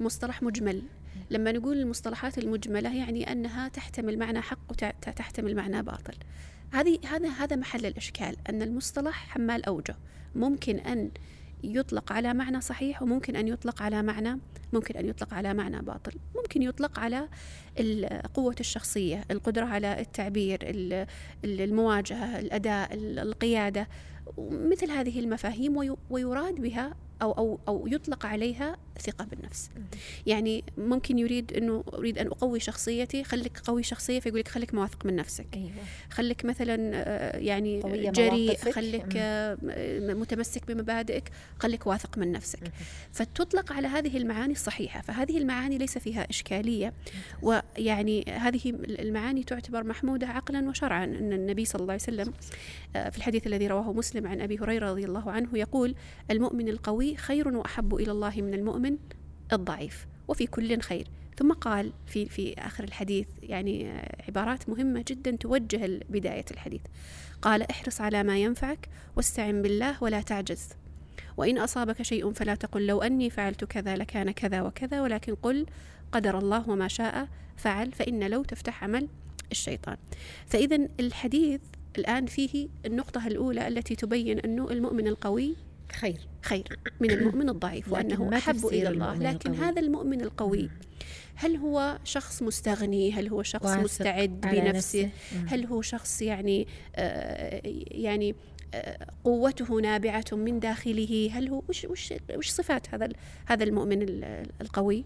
[0.00, 0.82] مصطلح مجمل.
[1.30, 6.14] لما نقول المصطلحات المجملة يعني أنها تحتمل معنى حق وتحتمل معنى باطل.
[6.72, 9.96] هذه هذا هذا محل الإشكال أن المصطلح حمال أوجه.
[10.34, 11.10] ممكن أن
[11.64, 14.38] يطلق على معنى صحيح وممكن أن يطلق على معنى
[14.72, 16.12] ممكن أن يطلق على معنى باطل.
[16.36, 17.28] ممكن يطلق على
[18.34, 20.58] قوة الشخصية القدرة على التعبير
[21.44, 23.88] المواجهة الأداء القيادة.
[24.50, 29.70] مثل هذه المفاهيم ويراد بها أو أو أو يطلق عليها ثقة بالنفس.
[30.26, 35.06] يعني ممكن يريد أنه أريد أن أقوي شخصيتي خليك قوي شخصية فيقول لك خليك واثق
[35.06, 35.46] من نفسك.
[35.54, 35.70] أيوة.
[36.10, 39.58] خليك مثلا آه، يعني جريء خليك آه،
[40.14, 42.60] متمسك بمبادئك خليك واثق من نفسك.
[43.12, 45.00] فتطلق على هذه المعاني الصحيحة.
[45.00, 46.92] فهذه المعاني ليس فيها إشكالية.
[47.42, 51.04] ويعني هذه المعاني تعتبر محمودة عقلا وشرعا.
[51.04, 52.32] أن النبي صلى الله عليه وسلم
[52.96, 55.94] آه، في الحديث الذي رواه مسلم عن أبي هريرة رضي الله عنه يقول
[56.30, 58.96] المؤمن القوي خير وأحب إلى الله من المؤمن
[59.52, 61.06] الضعيف وفي كل خير.
[61.36, 63.90] ثم قال في في آخر الحديث يعني
[64.28, 66.80] عبارات مهمة جدا توجه بداية الحديث.
[67.42, 70.68] قال احرص على ما ينفعك واستعن بالله ولا تعجز.
[71.36, 75.66] وإن أصابك شيء فلا تقل لو أني فعلت كذا لكان كذا وكذا ولكن قل
[76.12, 79.08] قدر الله وما شاء فعل فإن لو تفتح عمل
[79.52, 79.96] الشيطان.
[80.46, 81.60] فإذا الحديث
[81.98, 85.56] الآن فيه النقطة الأولى التي تبين أنه المؤمن القوي
[85.92, 86.78] خير خير.
[87.00, 89.66] من المؤمن الضعيف وأنه أحب إلى الله لكن القوي.
[89.66, 90.70] هذا المؤمن القوي
[91.34, 95.10] هل هو شخص مستغني؟ هل هو شخص مستعد بنفسه
[95.46, 98.34] هل هو شخص يعني آه يعني
[98.74, 103.08] آه قوته نابعة من داخله؟ هل هو وش وش وش صفات هذا
[103.46, 104.24] هذا المؤمن
[104.60, 105.04] القوي؟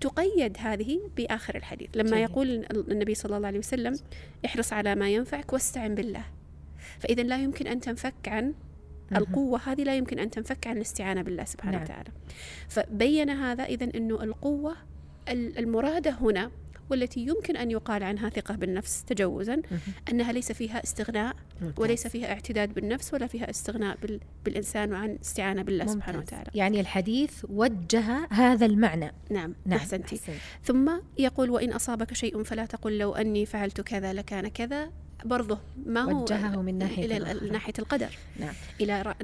[0.00, 1.88] تقيد هذه بآخر الحديث.
[1.94, 2.22] لما جميل.
[2.22, 3.96] يقول النبي صلى الله عليه وسلم
[4.44, 6.24] احرص على ما ينفعك واستعن بالله.
[6.98, 8.54] فإذا لا يمكن أن تنفك عن
[9.16, 11.82] القوة هذه لا يمكن أن تنفك عن الاستعانة بالله سبحانه نعم.
[11.82, 12.10] وتعالى
[12.68, 14.76] فبين هذا إذا أنه القوة
[15.28, 16.50] المرادة هنا
[16.90, 19.62] والتي يمكن أن يقال عنها ثقة بالنفس تجوزا
[20.10, 21.36] أنها ليس فيها استغناء
[21.76, 23.98] وليس فيها اعتداد بالنفس ولا فيها استغناء
[24.44, 25.96] بالإنسان وعن استعانة بالله ممتاز.
[25.96, 29.78] سبحانه وتعالى يعني الحديث وجه هذا المعنى نعم, نعم.
[29.78, 30.32] أحسنتي أحسن.
[30.64, 34.90] ثم يقول وإن أصابك شيء فلا تقل لو أني فعلت كذا لكان كذا
[35.24, 38.18] برضه ما هو وجهه من ناحية إلى ناحية القدر.
[38.40, 38.54] نعم.
[38.80, 39.14] إلى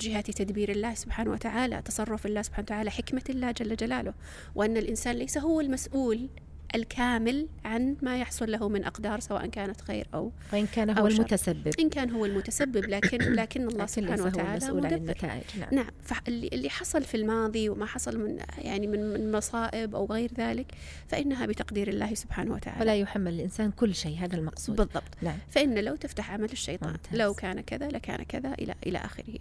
[0.00, 4.14] جهة تدبير الله سبحانه وتعالى تصرف الله سبحانه وتعالى حكمة الله جل جلاله.
[4.54, 6.28] وأن الإنسان ليس هو المسؤول
[6.74, 11.06] الكامل عن ما يحصل له من أقدار سواء كانت خير أو وإن كان هو أو
[11.06, 11.74] المتسبب.
[11.80, 16.48] إن كان هو المتسبب لكن لكن الله سبحانه وتعالى هو عن النتائج نعم, نعم فاللي
[16.48, 20.66] اللي حصل في الماضي وما حصل من يعني من من مصائب أو غير ذلك
[21.08, 22.80] فإنها بتقدير الله سبحانه وتعالى.
[22.80, 24.76] ولا يحمل الإنسان كل شيء هذا المقصود.
[24.76, 25.02] بالضبط.
[25.22, 25.38] نعم.
[25.50, 27.20] فإن لو تفتح عمل الشيطان ممتاز.
[27.20, 29.38] لو كان كذا لكان كذا إلى إلى آخره.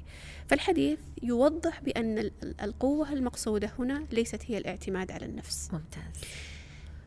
[0.48, 2.32] فالحديث يوضح بأن
[2.64, 5.70] القوة المقصودة هنا ليست هي الاعتماد على النفس.
[5.74, 6.24] ممتاز.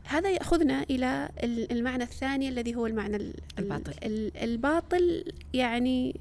[0.07, 1.29] هذا يأخذنا إلى
[1.71, 3.95] المعنى الثاني الذي هو المعنى الباطل.
[4.42, 6.21] الباطل يعني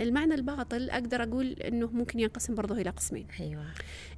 [0.00, 3.26] المعنى الباطل أقدر أقول أنه ممكن ينقسم برضه إلى قسمين.
[3.40, 3.64] أيوة.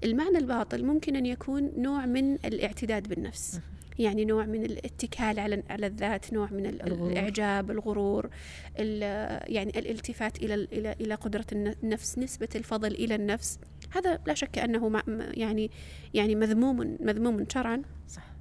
[0.04, 3.60] المعنى الباطل ممكن أن يكون نوع من الاعتداد بالنفس.
[3.98, 7.10] يعني نوع من الاتكال على على الذات نوع من الغرور.
[7.12, 8.30] الإعجاب الغرور
[8.76, 13.58] يعني الالتفات إلى إلى إلى قدرة النفس نسبة الفضل إلى النفس.
[13.90, 15.02] هذا لا شك أنه
[15.34, 15.70] يعني
[16.14, 17.82] يعني مذموم مذموم شرعا.
[18.08, 18.33] صح.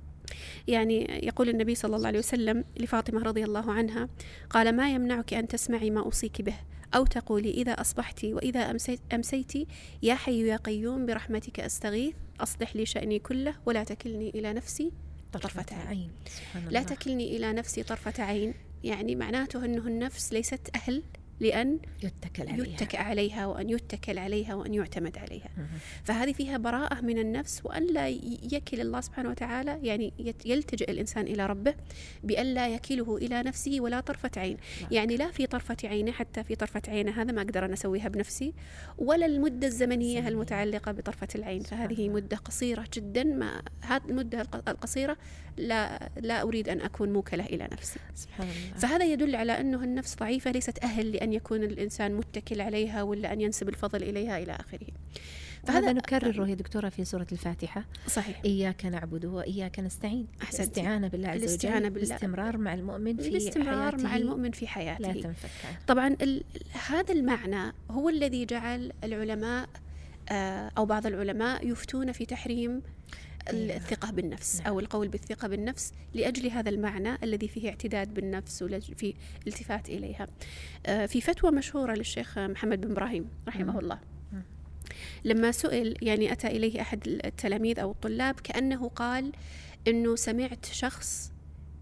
[0.68, 4.10] يعني يقول النبي صلى الله عليه وسلم لفاطمة رضي الله عنها
[4.50, 6.56] قال ما يمنعك أن تسمعي ما أوصيك به
[6.96, 9.54] أو تقولي إذا أصبحت وإذا أمسيت, أمسيت
[10.04, 14.92] يا حي يا قيوم برحمتك أستغيث أصلح لي شأني كله ولا تكلني إلى نفسي
[15.34, 16.12] طرفة عين.
[16.70, 21.04] لا تكلني إلى نفسي طرفة عين يعني معناته أنه النفس ليست أهل
[21.44, 22.74] لأن يتكل عليها.
[22.74, 25.50] يتكأ عليها وأن يتكل عليها وأن يعتمد عليها.
[26.04, 28.10] فهذه فيها براءة من النفس وأن لا
[28.52, 30.14] يكل الله سبحانه وتعالى يعني
[30.46, 31.76] يلتجئ الإنسان إلى ربه
[32.24, 34.58] بأن لا يكله إلى نفسه ولا طرفة عين.
[34.92, 38.54] يعني لا في طرفة عينه حتى في طرفة عينه هذا ما أقدر أن أسويها بنفسي
[38.98, 41.62] ولا المدة الزمنية المتعلقة بطرفة العين.
[41.62, 45.18] فهذه مدة قصيرة جدا ما هذه المدة القصيرة
[45.58, 48.00] لا لا أريد أن أكون موكلة إلى نفسي.
[48.16, 48.78] سبحان الله.
[48.78, 53.42] فهذا يدل على أنه النفس ضعيفة ليست أهل لأن يكون الإنسان متكل عليها ولا أن
[53.42, 54.88] ينسب الفضل إليها إلى آخره.
[55.68, 57.86] فهذا نكرره يا دكتورة في سورة الفاتحة.
[58.08, 58.42] صحيح.
[58.46, 60.28] إياك نعبد وإياك نستعين.
[60.42, 62.08] أحسنت الاستعانة بالله عز وجل الاستعانة بالله.
[62.08, 65.12] الاستمرار مع المؤمن في الاستمرار مع المؤمن في حياته.
[65.12, 65.50] لا تنفك.
[65.66, 65.78] عنه.
[65.88, 66.16] طبعا
[66.88, 69.70] هذا المعنى هو الذي جعل العلماء
[70.32, 72.82] آه، أو بعض العلماء يفتون في تحريم.
[73.50, 74.68] الثقة بالنفس نعم.
[74.68, 79.14] أو القول بالثقة بالنفس لأجل هذا المعنى الذي فيه اعتداد بالنفس وفي
[79.48, 80.28] التفات إليها
[80.86, 83.80] آه، في فتوى مشهورة للشيخ محمد بن إبراهيم رحمه.
[83.80, 84.00] الله.
[85.24, 89.32] لما سئل يعني أتى إليه أحد التلاميذ أو الطلاب كأنه قال
[89.88, 91.34] أنه سمعت شخص.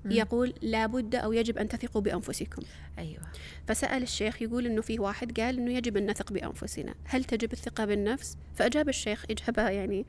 [0.05, 2.61] يقول لابد أو يجب أن تثقوا بأنفسكم
[2.99, 3.21] أيوة
[3.67, 7.85] فسأل الشيخ يقول إنه في واحد قال إنه يجب أن نثق بأنفسنا هل تجب الثقة
[7.85, 10.05] بالنفس فأجاب الشيخ إجابة يعني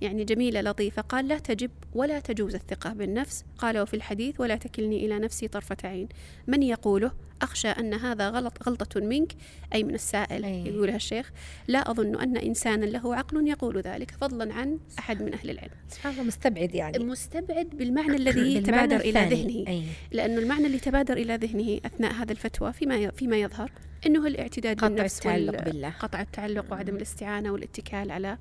[0.00, 1.02] يعني جميلة لطيفة.
[1.02, 3.44] قال لا تجب ولا تجوز الثقة بالنفس.
[3.58, 6.08] قال وفي الحديث ولا تكلني إلى نفسي طرفة عين.
[6.46, 9.32] من يقوله؟ أخشى أن هذا غلط غلطة منك.
[9.74, 10.66] أي من السائل أي.
[10.66, 11.32] يقولها الشيخ.
[11.68, 15.70] لا أظن أن إنسانا له عقل يقول ذلك فضلا عن أحد من أهل العلم.
[15.88, 17.04] سبحان الله مستبعد يعني.
[17.04, 19.42] مستبعد بالمعنى الذي بالمعنى تبادر إلى الثاني.
[19.42, 19.68] ذهنه.
[19.68, 19.82] أي.
[20.12, 23.70] لأنه المعنى اللي تبادر إلى ذهنه أثناء هذا الفتوى فيما فيما يظهر
[24.06, 25.90] أنه الاعتداد قطع بالنفس التعلق بالله.
[25.90, 28.38] قطع التعلق وعدم الاستعانة والاتكال على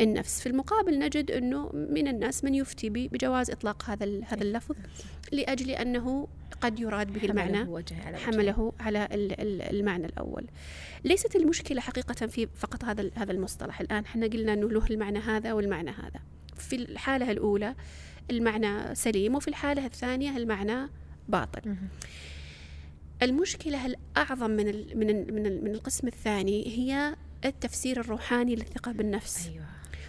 [0.00, 0.40] النفس.
[0.40, 4.76] في المقابل نجد أنه من الناس من يفتي بجواز إطلاق هذا هذا اللفظ
[5.32, 6.28] لأجل أنه
[6.60, 8.24] قد يراد به المعنى حمله وجه على وجه.
[8.24, 10.46] حمله على ال- ال- المعنى الأول.
[11.04, 13.80] ليست المشكلة حقيقة في فقط هذا هذا المصطلح.
[13.80, 16.20] الآن إحنا قلنا أنه له المعنى هذا والمعنى هذا.
[16.56, 17.74] في الحالة الأولى
[18.30, 20.88] المعنى سليم وفي الحالة الثانية المعنى
[21.28, 21.76] باطل.
[23.22, 28.92] المشكلة الأعظم من ال من ال من, ال من القسم الثاني هي التفسير الروحاني للثقة
[28.92, 29.48] بالنفس.
[29.48, 29.64] أيوة.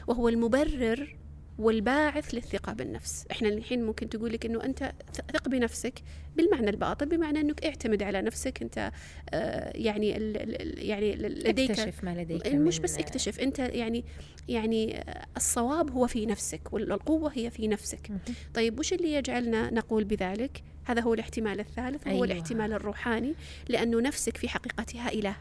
[0.08, 1.15] وهو المبرر
[1.60, 3.26] والباعث للثقة بالنفس.
[3.32, 4.93] إحنا الحين ممكن تقول لك إنه أنت
[5.34, 6.02] ثق بنفسك
[6.38, 8.62] بالمعنى الباطل بمعنى إنك اعتمد على نفسك.
[8.62, 8.91] أنت
[9.30, 14.06] آه يعني ال ال يعني لديك اكتشف ما لديك مش بس اكتشف أنت يعني
[14.48, 15.04] يعني
[15.38, 18.12] الصواب هو في نفسك والقوة هي في نفسك.
[18.54, 22.26] طيب وش اللي يجعلنا نقول بذلك؟ هذا هو الاحتمال الثالث وهو أيوة.
[22.26, 23.36] الاحتمال الروحاني
[23.69, 25.36] لأنه نفسك في حقيقتها إله.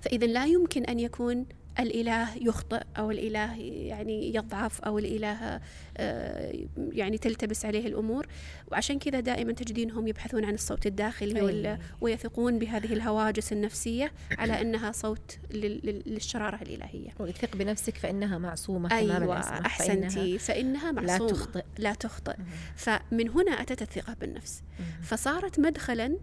[0.00, 1.46] فإذا لا يمكن أن يكون
[1.78, 5.60] الإله يخطئ أو الإله يعني يضعف أو الإله
[5.96, 6.52] آه،
[6.92, 8.26] يعني تلتبس عليه الأمور
[8.72, 11.78] وعشان كذا دائما تجدينهم يبحثون عن الصوت الداخلي.
[12.00, 18.92] ويثقون بهذه الهواجس النفسية على أنها صوت لل- لل- للشرارة الإلهية وثق بنفسك فإنها معصومة
[18.92, 21.64] أيوة العصمة أحسنتي فإنها لا معصومة تخطئ.
[21.78, 22.34] لا تخطئ.
[22.76, 24.62] فمن هنا أتت الثقة بالنفس.
[25.02, 26.16] فصارت مدخلا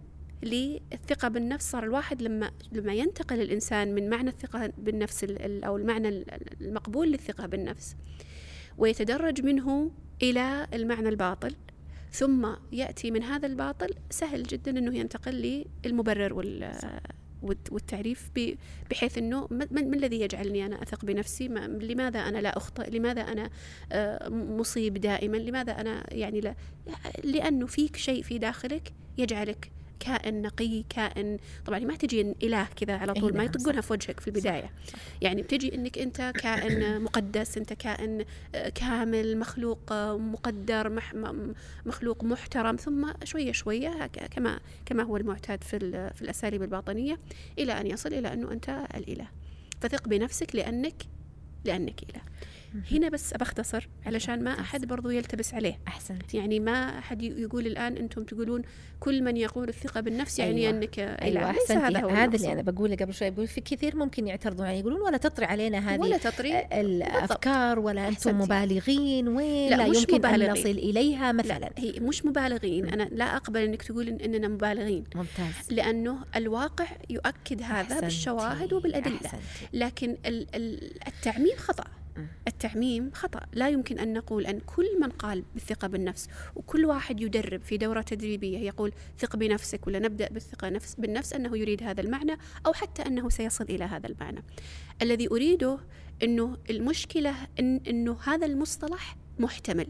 [0.43, 1.71] للثقة بالنفس.
[1.71, 6.25] صار الواحد لما لما ينتقل الإنسان من معنى الثقة بالنفس ال- ال- أو المعنى ال-
[6.61, 7.95] المقبول للثقة بالنفس
[8.77, 9.91] ويتدرج منه
[10.23, 11.55] إلى المعنى الباطل
[12.11, 16.71] ثم يأتي من هذا الباطل سهل جدا أنه ينتقل للمبرر وال
[17.43, 18.31] والت- والتعريف
[18.91, 23.49] بحيث إنه ما الذي يجعلني أنا أثق بنفسي؟ ما لماذا أنا لا أخطئ؟ لماذا أنا
[23.91, 26.55] آه، مصيب دائما؟ لماذا أنا يعني لا
[27.23, 33.13] لأنه فيك شيء في داخلك يجعلك كائن نقي كائن طبعا ما تجي إله كذا على
[33.13, 33.81] طول ما يطقونها.
[33.81, 34.99] في وجهك في البداية صح.
[35.21, 41.13] يعني بتجي إنك أنت كائن مقدس أنت كائن آه، كامل مخلوق آه، مقدر مح
[41.85, 45.79] مخلوق محترم ثم شوية شوية كما كما هو المعتاد في
[46.13, 47.19] في الأساليب الباطنية
[47.59, 49.27] إلى أن يصل إلى أنه أنت الإله
[49.81, 51.03] فثق بنفسك لأنك
[51.65, 52.21] لأنك إله
[52.91, 55.79] هنا بس بختصر علشان ما أحد برضو يلتبس عليه.
[55.87, 56.33] أحسنت.
[56.33, 58.61] يعني ما أحد ي- يقول الآن أنتم تقولون
[58.99, 60.69] كل من يقول الثقة بالنفس يعني أيوة.
[60.77, 61.83] أنك اله ليس أحسنت.
[61.83, 62.35] هذا هو هذا.
[62.35, 63.29] اللي أنا بقوله قبل شوي.
[63.29, 66.59] بقول في كثير ممكن يعترضون علي يقولون ولا تطري علينا هذه ولا تطري.
[66.59, 68.37] الأفكار ولا أنتم أحسنتي.
[68.37, 69.27] مبالغين.
[69.27, 70.51] وين؟ لا، لا, مش يمكن مبالغين.
[70.51, 71.59] نصل إليها مثلا.
[71.59, 72.89] لا هي مش مبالغين.
[72.89, 75.03] أنا لا أقبل أنك تقول إن إننا مبالغين.
[75.15, 75.55] ممتاز.
[75.71, 78.01] لأنه الواقع يؤكد هذا أحسنتي.
[78.01, 79.15] بالشواهد وبالأدلة.
[79.15, 79.43] أحسنتي.
[79.73, 81.83] لكن ال- ال- التعميم خطأ.
[82.57, 83.39] التعميم خطأ.
[83.53, 88.01] لا يمكن أن نقول أن كل من قال بالثقة بالنفس وكل واحد يدرب في دورة
[88.01, 93.01] تدريبية يقول ثق بنفسك ولا نبدأ بالثقة نفس بالنفس أنه يريد هذا المعنى أو حتى
[93.01, 94.43] أنه سيصل إلى هذا المعنى.
[95.01, 95.79] الذي أريده
[96.23, 99.87] أنه المشكلة إن أنه هذا المصطلح محتمل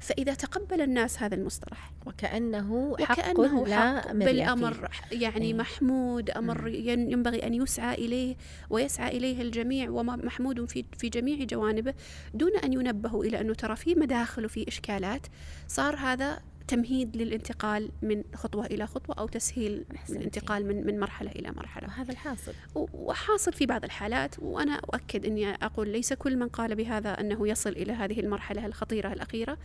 [0.00, 4.52] فإذا تقبل الناس هذا المصطلح وكأنه حق وكأنه لا حق مرية بل فيه.
[4.52, 5.54] أمر يعني أي.
[5.54, 8.36] محمود أمر ين- ينبغي أن يسعى إليه
[8.70, 11.94] ويسعى إليه الجميع ومحمود في في جميع جوانبه
[12.34, 15.26] دون أن ينبهوا إلى أنه ترى في مداخل وفي إشكالات
[15.68, 19.84] صار هذا تمهيد للانتقال من خطوة إلى خطوة أو تسهيل.
[20.10, 21.88] الانتقال من من مرحلة إلى مرحلة.
[21.88, 22.52] وهذا الحاصل.
[22.74, 27.70] وحاصل في بعض الحالات وأنا أؤكد أني أقول ليس كل من قال بهذا أنه يصل
[27.70, 29.58] إلى هذه المرحلة الخطيرة الأخيرة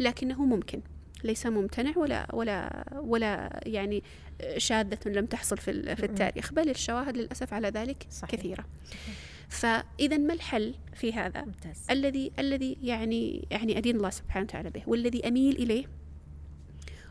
[0.00, 0.80] لكنه ممكن.
[1.24, 4.02] ليس ممتنع ولا ولا ولا يعني
[4.56, 8.40] شاذة لم تحصل في في التاريخ بل الشواهد للأسف على ذلك صحيح.
[8.40, 8.64] كثيرة.
[9.48, 11.86] فإذا ما الحل في هذا؟ ممتاز.
[11.90, 16.01] الذي الذي يعني يعني أدين الله سبحانه وتعالى به والذي أميل إليه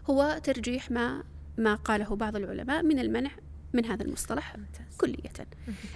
[0.09, 1.23] هو ترجيح ما
[1.57, 3.31] ما قاله بعض العلماء من المنع
[3.73, 4.97] من هذا المصطلح ممتاز.
[4.97, 5.47] كلية.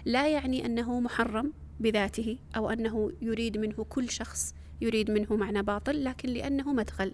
[0.05, 6.03] لا يعني أنه محرم بذاته أو أنه يريد منه كل شخص يريد منه معنى باطل
[6.03, 7.13] لكن لأنه مدخل.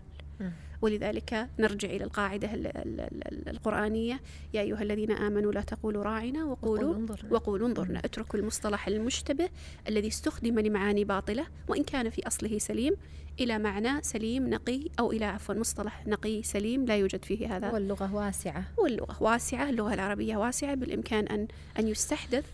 [0.82, 4.20] ولذلك نرجع إلى القاعدة ال- ال- ال- القرآنية.
[4.54, 7.34] يا أيها الذين آمنوا لا تقولوا راعنا وقولوا وقولوا انظرنا.
[7.34, 8.00] وقولوا انظرنا.
[8.00, 9.50] اتركوا المصطلح المشتبه
[9.88, 12.94] الذي استخدم لمعاني باطلة وإن كان في أصله سليم
[13.40, 17.72] إلى معنى سليم نقي أو إلى عفوا مصطلح نقي سليم لا يوجد فيه هذا.
[17.72, 18.64] واللغة واسعة.
[18.78, 21.48] واللغة واسعة اللغة العربية واسعة بالإمكان أن
[21.80, 22.46] أن يستحدث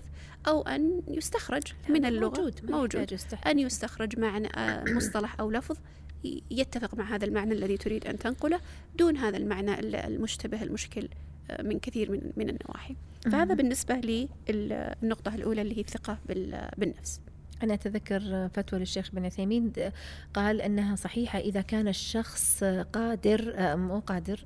[0.48, 2.40] أو أن يستخرج من اللغة.
[2.42, 3.12] موجود موجود.
[3.12, 3.48] يستحدث.
[3.48, 5.78] أن يستخرج معنى آه، مصطلح أو لفظ
[6.52, 8.60] يتفق مع هذا المعنى الذي تريد أن تنقله
[8.96, 11.10] دون هذا المعنى ال- المشتبه المشكل
[11.52, 12.96] آه، من كثير من من النواحي.
[13.32, 13.96] فهذا بالنسبة
[14.50, 17.22] للنقطة الأولى اللي هي الثقة بال- بالنفس.
[17.64, 19.72] أنا أتذكر فتوى للشيخ بن عثيمين
[20.34, 24.46] قال أنها صحيحة إذا كان الشخص قادر مو قادر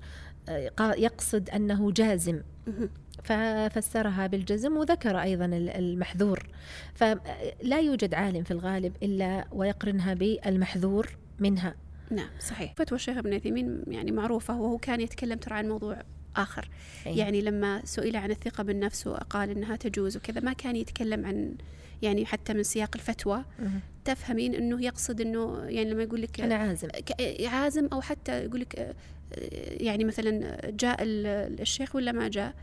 [0.49, 2.41] قا- يقصد أنه جازم.
[3.23, 6.47] ففسرها بالجزم وذكر أيضا ال- المحذور.
[6.93, 11.75] فلا يوجد عالم في الغالب إلا ويقرنها بالمحذور منها.
[12.11, 12.73] نعم صحيح.
[12.77, 16.01] فتوى الشيخ ابن عثيمين يعني معروفة وهو كان يتكلم ترى عن موضوع
[16.35, 16.69] آخر.
[17.05, 17.17] أي.
[17.17, 21.55] يعني لما سئل عن الثقة بالنفس وقال إنها تجوز وكذا ما كان يتكلم عن
[22.01, 23.45] يعني حتى من سياق الفتوى.
[24.05, 26.87] تفهمين إنه يقصد إنه يعني لما يقول لك أنا عازم
[27.45, 28.93] عازم أو حتى يقول لك آه،
[29.83, 32.53] يعني مثلا جاء ال- الشيخ ولا ما جاء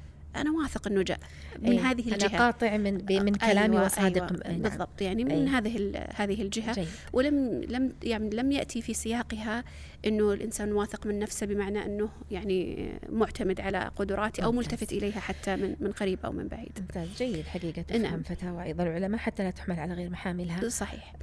[0.40, 1.18] أنا واثق إنه جاء
[1.58, 1.78] من أي.
[1.78, 4.62] هذه الجهة أنا قاطع من من كلامي أيوة وصادق أيوة أي نعم.
[4.62, 5.46] بالضبط يعني من أي.
[5.46, 6.88] هذه هذه الجهة جيد.
[7.12, 9.64] ولم لم يعني لم يأتي في سياقها
[10.06, 14.52] إنه الإنسان واثق من نفسه بمعنى إنه يعني معتمد على قدراته أو.
[14.52, 18.22] ملتفت إليها حتى من من قريب أو من بعيد ممتاز جيد حقيقة تفهم نعم.
[18.22, 21.14] فتاوى أيضا العلماء حتى لا تحمل على غير محاملها صحيح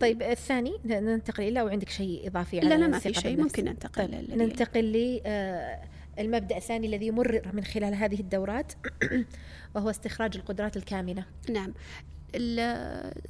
[0.00, 4.08] طيب الثاني ننتقل إلى وعندك شيء إضافي لا على لا ما في شيء؟ ممكن ننتقل
[4.08, 5.20] طيب ننتقل
[6.18, 8.72] للمبدأ الثاني الذي يمرر من خلال هذه الدورات
[9.74, 11.72] وهو استخراج القدرات الكامنة نعم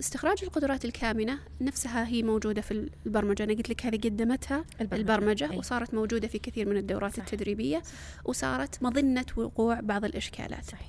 [0.01, 5.01] استخراج القدرات الكامنة نفسها هي موجودة في البرمجة أنا قلت لك هذه قدمتها البرمجة.
[5.01, 5.59] البرمجة أي.
[5.59, 7.25] وصارت موجودة في كثير من الدورات صحيح.
[7.25, 7.83] التدريبية
[8.25, 10.89] وصارت مظنة وقوع بعض الإشكالات صحيح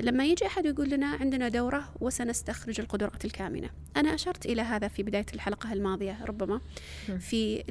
[0.00, 5.02] لما يجي أحد يقول لنا عندنا دورة وسنستخرج القدرات الكامنة أنا أشرت إلى هذا في
[5.02, 6.60] بداية الحلقة الماضية ربما.
[7.18, 7.64] في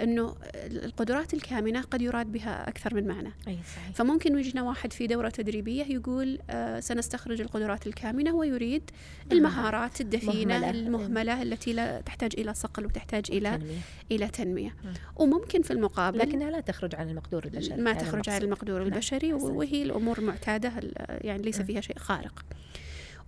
[0.00, 5.06] أنه القدرات الكامنة قد يراد بها أكثر من معنى أي صحيح فممكن يجينا واحد في
[5.06, 8.90] دورة تدريبية يقول آه، سنستخرج القدرات الكامنة ويريد
[9.32, 10.70] المهارات الدفينة مهملة.
[10.70, 13.78] المهملة التي لا تحتاج إلى صقل وتحتاج إلى تنمية.
[14.10, 14.92] إلى تنمية مم.
[15.16, 18.42] وممكن في المقابل لكنها لا تخرج عن المقدور البشري ما تخرج عن.
[18.42, 18.86] المقدور نعم.
[18.92, 19.32] البشري.
[19.32, 21.60] وهي الأمور المعتادة ال- يعني ليس.
[21.62, 22.44] فيها شيء خارق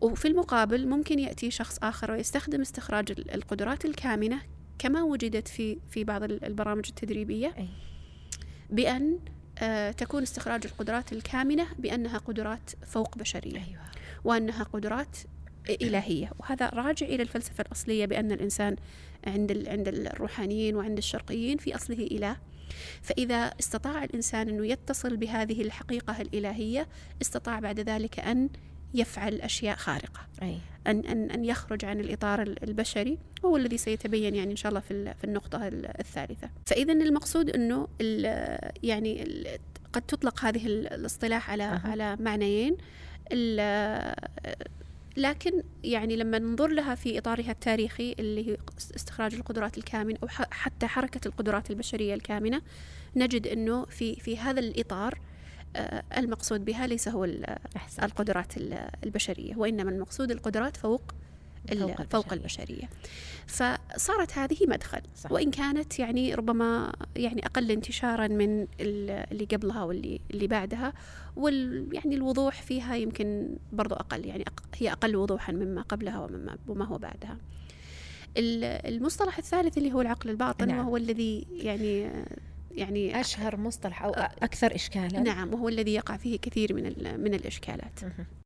[0.01, 4.41] وفي المقابل ممكن يأتي شخص آخر ويستخدم استخراج ال- القدرات الكامنة
[4.79, 7.55] كما وجدت في في بعض ال- البرامج التدريبية.
[8.71, 9.19] بأن
[9.59, 13.83] آه، تكون استخراج القدرات الكامنة بأنها قدرات فوق بشرية أيوة
[14.25, 15.17] وأنها قدرات
[15.71, 18.77] إلهية وهذا راجع إلى الفلسفة الأصلية بأن الإنسان
[19.27, 22.37] عند عند الروحانيين وعند الشرقيين في أصله إله
[23.03, 26.89] فإذا استطاع الإنسان أنه يتصل بهذه الحقيقة الإلهية
[27.23, 28.49] استطاع بعد ذلك أن
[28.95, 30.21] يفعل أشياء خارقة.
[30.43, 30.59] أي.
[30.87, 34.81] أن أن أن يخرج عن الإطار ال- البشري وهو الذي سيتبين يعني إن شاء الله
[34.81, 36.51] في في النقطة ال- الثالثة.
[36.67, 39.59] فإذا المقصود أنه ال- يعني ال-
[39.93, 41.83] قد تطلق هذه ال- الاصطلاح على أها.
[41.85, 42.77] على معنيين.
[45.17, 48.57] لكن يعني لما ننظر لها في إطارها التاريخي اللي هي
[48.97, 52.63] استخراج القدرات الكامنة أو حتى حركة القدرات البشرية الكامنة
[53.17, 55.19] نجد أنه في في هذا الإطار
[55.77, 57.25] آه، المقصود بها ليس هو
[58.03, 61.03] القدرات ال- البشرية وإنما المقصود القدرات فوق
[61.69, 62.89] فوق, فوق البشرية
[63.47, 65.33] فصارت هذه مدخل صح.
[65.33, 70.93] وإن كانت يعني ربما يعني أقل انتشارا من اللي قبلها واللي اللي بعدها
[71.37, 74.45] وال يعني الوضوح فيها يمكن برضو أقل يعني
[74.77, 77.37] هي أقل وضوحا مما قبلها ومما وما هو بعدها
[78.37, 80.79] المصطلح الثالث اللي هو العقل الباطن نعم.
[80.79, 82.11] وهو الذي يعني
[82.77, 84.11] يعني أشهر مصطلح أو
[84.43, 85.21] أكثر إشكالا.
[85.21, 86.85] نعم وهو الذي يقع فيه كثير من
[87.21, 88.01] من الإشكالات.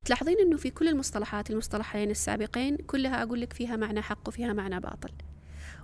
[0.04, 4.80] تلاحظين أنه في كل المصطلحات المصطلحين السابقين كلها أقول لك فيها معنى حق وفيها معنى
[4.80, 5.10] باطل.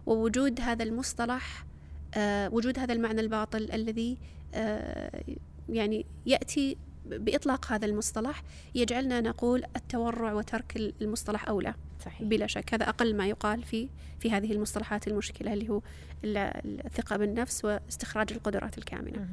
[0.07, 1.67] ووجود هذا المصطلح
[2.15, 4.19] آه وجود هذا المعنى الباطل الذي
[4.55, 5.25] آه
[5.69, 6.77] يعني يأتي
[7.07, 8.43] بإطلاق هذا المصطلح
[8.75, 11.75] يجعلنا نقول التورع وترك المصطلح أولى.
[12.05, 12.23] صحيح.
[12.23, 12.75] بلا شك.
[12.75, 13.89] هذا أقل ما يقال في
[14.19, 15.83] في هذه المصطلحات المشكلة اللي هو
[16.25, 19.29] الثقة بالنفس واستخراج القدرات الكامنة.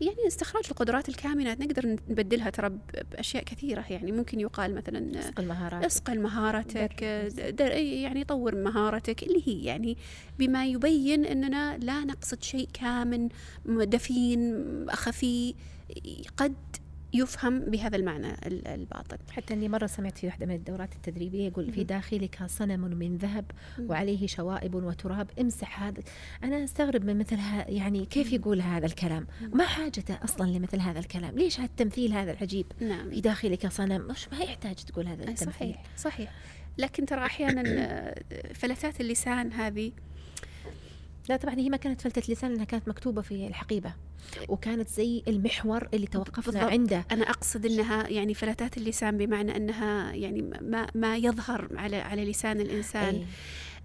[0.00, 2.78] يعني استخراج القدرات الكامنة نقدر نبدلها ترى
[3.12, 3.84] بأشياء كثيرة.
[3.90, 5.84] يعني ممكن يقال مثلا اسقل مهاراتك.
[5.84, 9.96] اسقل مهاراتك يعني طور مهارتك اللي هي يعني
[10.38, 13.28] بما يبين أننا لا نقصد شيء كامن
[13.66, 15.54] دفين خفي
[16.36, 16.54] قد
[17.12, 19.16] يفهم بهذا المعنى الباطن.
[19.30, 23.44] حتى إني مرة سمعت في واحدة من الدورات التدريبية يقول في داخلك صنم من ذهب
[23.80, 26.02] وعليه شوائب وتراب امسح هذا.
[26.44, 27.38] أنا أستغرب من مثل
[27.68, 32.66] يعني كيف يقول هذا الكلام؟ ما حاجته أصلا لمثل هذا الكلام؟ ليش هالتمثيل هذا العجيب؟
[32.80, 33.10] نعم.
[33.10, 35.52] في داخلك صنم مش ما يحتاج تقول هذا التمثيل.
[35.52, 36.32] صحيح صحيح.
[36.78, 37.62] لكن ترى أحيانا
[38.60, 39.92] فلتات اللسان هذه
[41.28, 43.94] لا طبعا هي ما كانت فلتة لسان لأنها كانت مكتوبة في الحقيبة
[44.48, 46.72] وكانت زي المحور اللي توقفنا بالضبط.
[46.72, 52.24] عنده أنا أقصد أنها يعني فلتات اللسان بمعنى أنها يعني ما, ما يظهر على على
[52.30, 53.26] لسان الإنسان أي.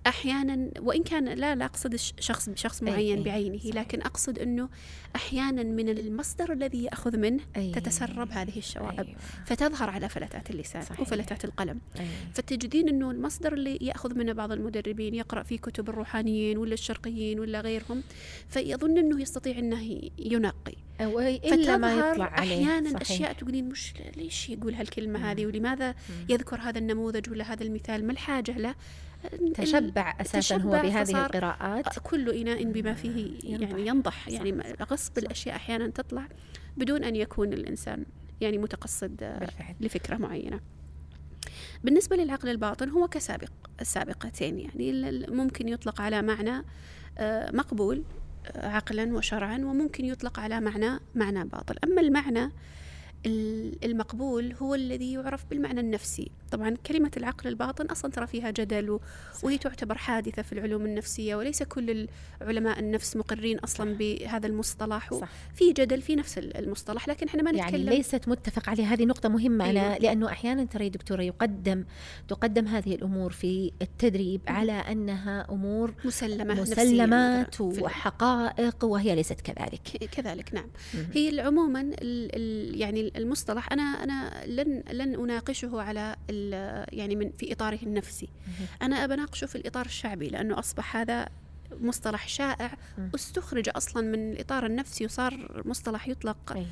[0.08, 3.76] أحيانا وإن كان لا لا أقصد شخص بشخص معين أي بعينه صحيح.
[3.76, 4.70] لكن أقصد إنه
[5.16, 9.18] أحيانا من المصدر الذي يأخذ منه أي تتسرب هذه الشوائب أيوة.
[9.46, 11.00] فتظهر على فلتات اللسان صحيح.
[11.00, 12.08] وفلتات القلم أي.
[12.34, 17.62] فتجدين إنه المصدر اللي يأخذ منه بعض المدربين يقرأ في كتب الروحانيين ولا الشرقيين ولا
[17.62, 18.04] غيرهم
[18.50, 23.02] فيظن إنه يستطيع إنه ينقي إلا ما يطلع عليه أحيانا صحيح.
[23.02, 25.26] أشياء تقولين مش ليش يقول هالكلمة مم.
[25.26, 26.26] هذه ولماذا مم.
[26.30, 28.76] يذكر هذا النموذج ولا هذا المثال ما الحاجة له
[29.56, 32.00] تشبع أساسا تشبع هو بهذه القراءات.
[32.00, 34.28] كل إناء بما فيه يعني ينضح.
[34.28, 36.28] يعني غصب الأشياء أحيانا تطلع
[36.78, 38.06] بدون أن يكون الإنسان
[38.42, 39.76] يعني متقصد بالفعل.
[39.80, 40.60] لفكرة معينة.
[41.84, 43.52] بالنسبة للعقل الباطن هو كسابق
[43.82, 45.12] السابقتين يعني.
[45.28, 46.64] ممكن يطلق على معنى
[47.18, 48.04] آه، مقبول
[48.48, 51.76] آه، عقلا وشرعا وممكن يطلق على معنى معنى باطل.
[51.84, 52.52] أما المعنى
[53.84, 56.32] المقبول هو الذي يعرف بالمعنى النفسي.
[56.52, 59.00] طبعا كلمة العقل الباطن أصلا ترى فيها جدل
[59.44, 62.08] وهي تعتبر حادثة في العلوم النفسية وليس كل
[62.42, 65.30] علماء النفس مقرين أصلا بهذا المصطلح صح.
[65.56, 69.06] في جدل في نفس المصطلح لكن إحنا ما يعني نتكلم يعني ليست متفق عليها هذه
[69.06, 69.66] نقطة مهمة.
[69.66, 69.88] أيوة.
[69.88, 71.86] أنا لأنه أحيانا ترى دكتورة يقدم
[72.28, 79.82] تقدم هذه الأمور في التدريب على أنها أمور مسلمة مسلمات وحقائق وهي ليست كذلك.
[80.12, 80.70] كذلك نعم.
[81.14, 81.92] هي عموما
[82.74, 86.16] يعني المصطلح أنا أنا لن لن أناقشه على
[86.94, 88.30] يعني من في إطاره النفسي.
[88.82, 91.30] أنا أبناقشه في الإطار الشعبي لأنه أصبح هذا
[91.82, 92.78] مصطلح شائع
[93.16, 96.66] استخرج أصلا من الإطار النفسي وصار مصطلح يطلق.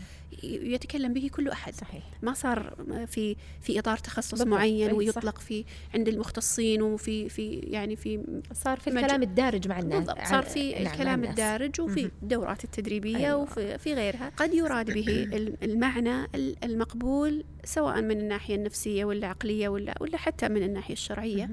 [0.43, 1.75] يتكلم به كل أحد.
[1.75, 2.03] صحيح.
[2.21, 2.75] ما صار
[3.07, 8.89] في في إطار تخصص معين ويطلق في عند المختصين وفي في يعني في صار في
[8.89, 10.27] الكلام الدارج مع الناس بالضبط.
[10.27, 13.35] صار في الكلام الدارج وفي الدورات التدريبية أيوة.
[13.35, 14.31] وفي في غيرها.
[14.37, 15.29] قد يراد به
[15.69, 16.27] المعنى
[16.63, 21.49] المقبول سواء من الناحية النفسية ولا عقليه ولا ولا حتى من الناحية الشرعية.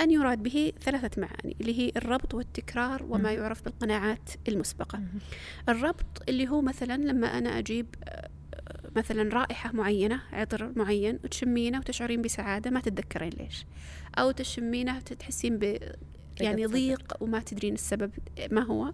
[0.00, 5.00] أن يراد به ثلاثة معاني اللي هي الربط والتكرار وما يعرف بالقناعات المسبقة.
[5.68, 8.28] الربط اللي هو مثلا لما أنا أجيب آه،
[8.96, 13.66] مثلا رائحة معينة عطر معين وتشمينه وتشعرين بسعادة ما تتذكرين ليش.
[14.18, 15.78] أو تشمينه تحسين ب
[16.40, 18.10] يعني ضيق وما تدرين السبب
[18.50, 18.92] ما هو.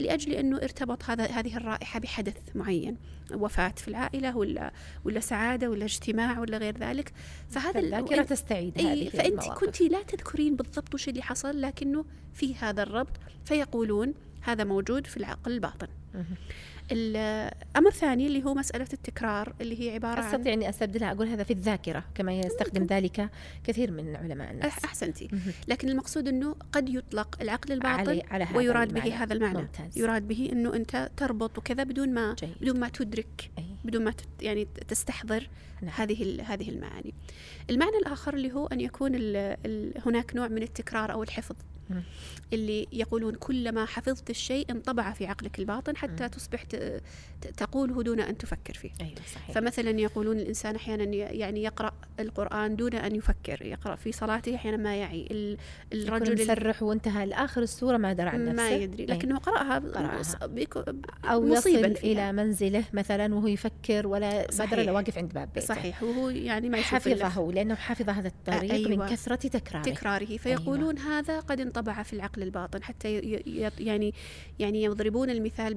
[0.00, 2.96] لأجل أنه ارتبط هذا هذه الرائحة بحدث معين
[3.34, 4.72] وفاة في العائلة ولا
[5.04, 7.12] ولا سعادة ولا اجتماع ولا غير ذلك.
[7.50, 12.82] فهذا الذاكرة تستعيد هذه فأنت كنت لا تذكرين بالضبط وش اللي حصل لكنه في هذا
[12.82, 15.88] الربط فيقولون هذا موجود في العقل الباطن
[16.92, 21.42] الأمر الثاني اللي هو مسألة التكرار اللي هي عبارة عن أستطيع أني أستبدلها أقول هذا
[21.42, 23.30] في الذاكرة كما يستخدم ذلك
[23.64, 25.28] كثير من علماء النفس أحسنتي
[25.68, 29.10] لكن المقصود أنه قد يطلق العقل الباطن علي على هذا ويراد المعنى.
[29.10, 29.98] به هذا المعنى ممتاز.
[29.98, 32.54] يراد به أنه أنت تربط وكذا بدون ما جيد.
[32.60, 33.64] بدون ما تدرك أي.
[33.84, 35.48] بدون ما يعني تستحضر
[35.82, 35.92] نعم.
[35.96, 37.14] هذه هذه المعاني
[37.70, 39.36] المعنى الآخر اللي هو أن يكون ال
[39.66, 41.56] ال هناك نوع من التكرار أو الحفظ
[42.52, 46.64] اللي يقولون كلما حفظت الشيء انطبع في عقلك الباطن حتى تصبح
[47.56, 48.90] تقوله دون أن تفكر فيه.
[49.00, 49.50] أيوة صحيح.
[49.50, 54.96] فمثلا يقولون الإنسان أحيانا يعني يقرأ القرآن دون أن يفكر يقرأ في صلاته أحيانا ما
[54.96, 55.56] يعي.
[55.92, 58.62] الرجل مسرح وانتهى لآخر السورة ما درى عن نفسه.
[58.62, 60.22] ما يدري لكنه قرأها, قرأها.
[61.24, 65.66] أو يصل إلى منزله مثلا وهو يفكر ولا ما درى واقف عند باب بيته.
[65.66, 68.88] صحيح وهو يعني ما حفظه لأنه حفظ هذا الطريق أيوة.
[68.88, 69.82] من كثرة تكراره.
[69.82, 70.36] تكراره.
[70.36, 71.18] فيقولون أيوة.
[71.18, 73.18] هذا قد انطبع في العقل الباطن حتى
[73.78, 74.14] يعني
[74.58, 75.74] يعني يضربون المثال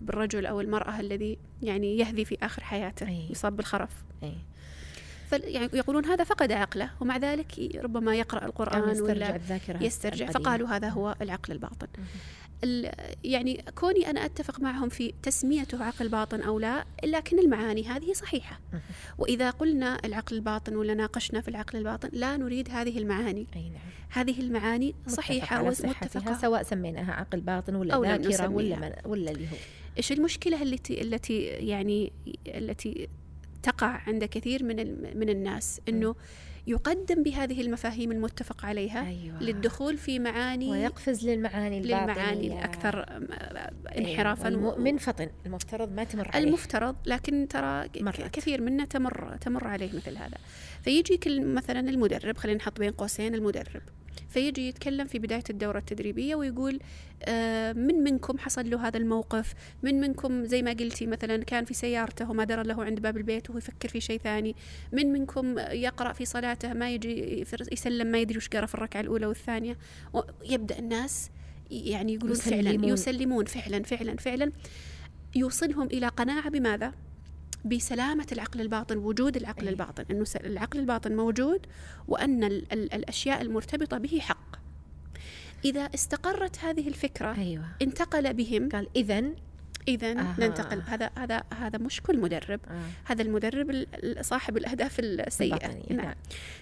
[0.00, 3.30] بالرجل أو المرأة الذي يعني يهذي في آخر حياته أيوة.
[3.30, 3.90] يصاب بالخرف
[4.22, 4.34] أيوة.
[5.32, 10.68] يعني يقولون هذا فقد عقله ومع ذلك ربما يقرأ القرآن يسترجع ولا الذاكرة يسترجع فقالوا
[10.68, 11.86] هذا هو العقل الباطن
[13.24, 18.60] يعني كوني أنا أتفق معهم في تسميته عقل باطن أو لا لكن المعاني هذه صحيحة.
[19.18, 23.46] وإذا قلنا العقل الباطن ولا ناقشنا في العقل الباطن لا نريد هذه المعاني.
[23.56, 23.80] أي نعم.
[24.10, 26.38] هذه المعاني صحيحة ومتفقة.
[26.40, 29.56] سواء سميناها عقل باطن ولا ذاكرة ولا, من ولا اللي هو.
[29.96, 32.12] إيش المشكلة التي التي يعني
[32.46, 33.08] التي
[33.62, 34.76] تقع عند كثير من
[35.18, 36.14] من الناس؟ إنه
[36.66, 39.42] يقدم بهذه المفاهيم المتفق عليها أيوة.
[39.42, 43.06] للدخول في معاني ويقفز للمعاني للمعاني الأكثر
[43.98, 44.58] انحرافا أيوة.
[44.58, 48.30] المؤمن فطن المفترض ما تمر عليه المفترض لكن ترى مرت.
[48.32, 50.36] كثير منا تمر تمر عليه مثل هذا
[50.82, 53.82] فيجيك مثلا المدرب خلينا نحط بين قوسين المدرب
[54.28, 56.80] فيجي يتكلم في بداية الدورة التدريبية ويقول
[57.22, 61.74] آه، من منكم حصل له هذا الموقف من منكم زي ما قلتي مثلا كان في
[61.74, 64.56] سيارته وما درى له عند باب البيت وهو يفكر في شيء ثاني
[64.92, 69.26] من منكم يقرأ في صلاته ما يجي يسلم ما يدري وش قرأ في الركعة الأولى
[69.26, 69.78] والثانية
[70.12, 71.30] ويبدأ الناس
[71.70, 72.64] يعني يقولون يسلمون.
[72.64, 74.52] فعلا يسلمون فعلا فعلا فعلا
[75.34, 76.92] يوصلهم إلى قناعة بماذا؟
[77.68, 79.68] بسلامة العقل الباطن وجود العقل أيه.
[79.68, 81.66] الباطن أنه العقل الباطن موجود
[82.08, 84.56] وأن ال ال الأشياء المرتبطة به حق
[85.64, 87.64] إذا استقرت هذه الفكرة أيوة.
[87.82, 89.24] انتقل بهم قال إذا
[89.88, 90.34] اذا آه.
[90.38, 92.80] ننتقل هذا هذا هذا مش كل مدرب آه.
[93.04, 93.86] هذا المدرب
[94.20, 96.00] صاحب الأهداف السيئة نعم.
[96.00, 96.14] نعم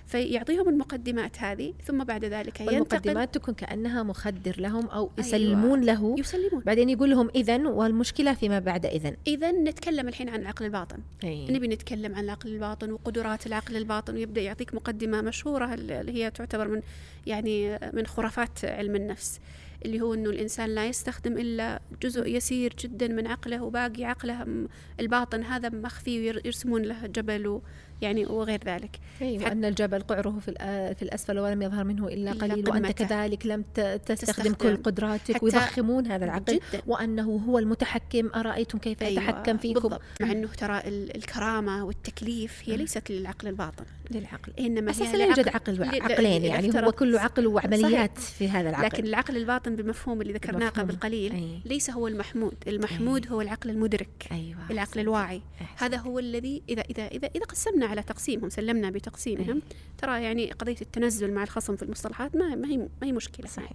[0.07, 5.29] فيعطيهم المقدمات هذه ثم بعد ذلك ينتقل المقدمات تكون كأنها مخدر لهم أو أيوة.
[5.29, 5.95] يسلمون أيوة.
[5.95, 10.65] له يسلمون بعدين يقول لهم اذا والمشكلة فيما بعد اذا اذا نتكلم الحين عن العقل
[10.65, 11.53] الباطن أيه.
[11.53, 16.69] نبي نتكلم عن العقل الباطن وقدرات العقل الباطن ويبدأ يعطيك مقدمة مشهورة اللي هي تعتبر
[16.69, 16.83] من
[17.27, 19.41] يعني من خرافات علم النفس
[19.85, 24.67] اللي هو أنه الإنسان لا يستخدم إلا جزء يسير جدا من عقله وباقي عقله
[25.01, 27.61] الباطن هذا مخفي ويرسمون له جبل
[28.03, 30.53] يعني وغير ذلك أيوة وأن الجبل قعره في,
[30.99, 36.07] في الأسفل ولم يظهر منه إلا قليل وأنت كذلك لم تستخدم, تستخدم كل قدراتك ويضخمون
[36.07, 36.83] هذا العقل جداً.
[36.87, 40.01] وأنه هو المتحكم أرأيتم كيف أيوة يتحكم فيكم بالضبط.
[40.21, 45.85] مع أنه ترى الكرامة والتكليف هي ليست للعقل الباطن للعقل إنما أساسا لا يوجد عقل
[45.85, 48.35] عقلين يعني هو كله عقل وعمليات صحيح.
[48.35, 51.61] في هذا العقل لكن العقل الباطن بمفهوم اللي ذكرناه قبل قليل أي.
[51.65, 53.33] ليس هو المحمود المحمود أي.
[53.33, 54.59] هو العقل المدرك أيوة.
[54.71, 55.85] العقل الواعي أحسن.
[55.85, 59.63] هذا هو الذي إذا إذا إذا إذا قسمنا على تقسيمهم سلمنا بتقسيمهم.
[59.99, 63.73] ترى يعني قضية التنزل مع الخصم في المصطلحات ما ما هي ما هي مشكلة صحيح.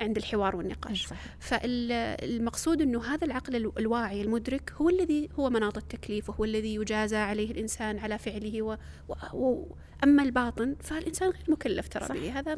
[0.00, 1.06] عند الحوار والنقاش.
[1.06, 1.36] صحيح.
[1.40, 7.50] فالمقصود أنه هذا العقل الواعي المدرك هو الذي هو مناط التكليف وهو الذي يجازى عليه
[7.50, 8.76] الإنسان على فعله و...
[9.08, 9.14] و...
[9.32, 9.76] و...
[10.04, 12.38] أما الباطن فالإنسان غير مكلف ترى به.
[12.38, 12.54] هذا.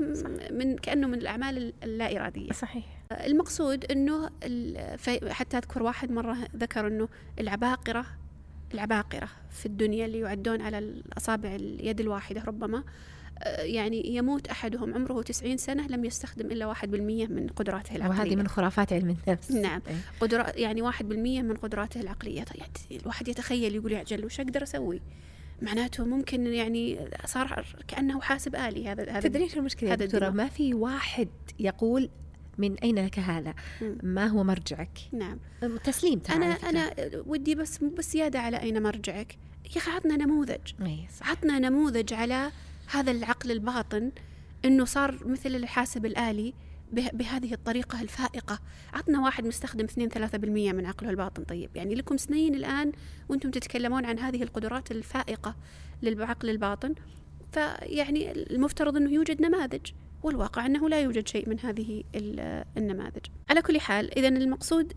[0.50, 2.52] من كأنه من الأعمال اللا إرادية.
[2.52, 2.84] صحيح.
[3.12, 4.30] المقصود أنه
[5.30, 7.08] حتى أذكر واحد مرة ذكر أنه
[7.40, 8.06] العباقرة
[8.74, 12.84] العباقرة في الدنيا اللي يعدون على الأصابع اليد الواحدة ربما
[13.38, 14.94] آه، يعني يموت أحدهم.
[14.94, 18.18] عمره 90 سنة لم يستخدم إلا واحد بالمية من قدراته العقلية.
[18.20, 19.50] وهذه من خرافات علم النفس.
[19.50, 19.82] نعم.
[19.88, 19.94] إيه.
[20.20, 22.44] قدرات يعني واحد بالمية من قدراته العقلية.
[22.44, 25.00] طيب الواحد يتخيل يقول يا عجل وش أقدر أسوي؟
[25.62, 30.48] معناته ممكن يعني صار كأنه حاسب آلي هذا هذا تدرين شو المشكلة هذا دكتورة؟ ما
[30.48, 32.10] في واحد يقول
[32.58, 33.54] من أين لك هذا؟
[34.02, 35.38] ما هو مرجعك؟ نعم.
[35.84, 36.90] تسليم أنا أنا
[37.26, 39.38] ودي بس بس زيادة على أين مرجعك.
[39.74, 40.72] يا أخي عطنا نموذج.
[41.20, 42.50] عطنا نموذج على
[42.86, 44.12] هذا العقل الباطن
[44.64, 46.54] أنه صار مثل الحاسب الآلي
[46.92, 48.58] بهذه الطريقة الفائقة.
[48.92, 51.44] عطنا واحد مستخدم 2 3% من عقله الباطن.
[51.44, 52.92] طيب يعني لكم سنين الآن
[53.28, 55.56] وأنتم تتكلمون عن هذه القدرات الفائقة
[56.02, 56.94] للعقل الباطن.
[57.52, 59.90] فيعني المفترض أنه يوجد نماذج.
[60.24, 62.02] والواقع أنه لا يوجد شيء من هذه
[62.76, 63.26] النماذج.
[63.50, 64.92] على كل حال إذا المقصود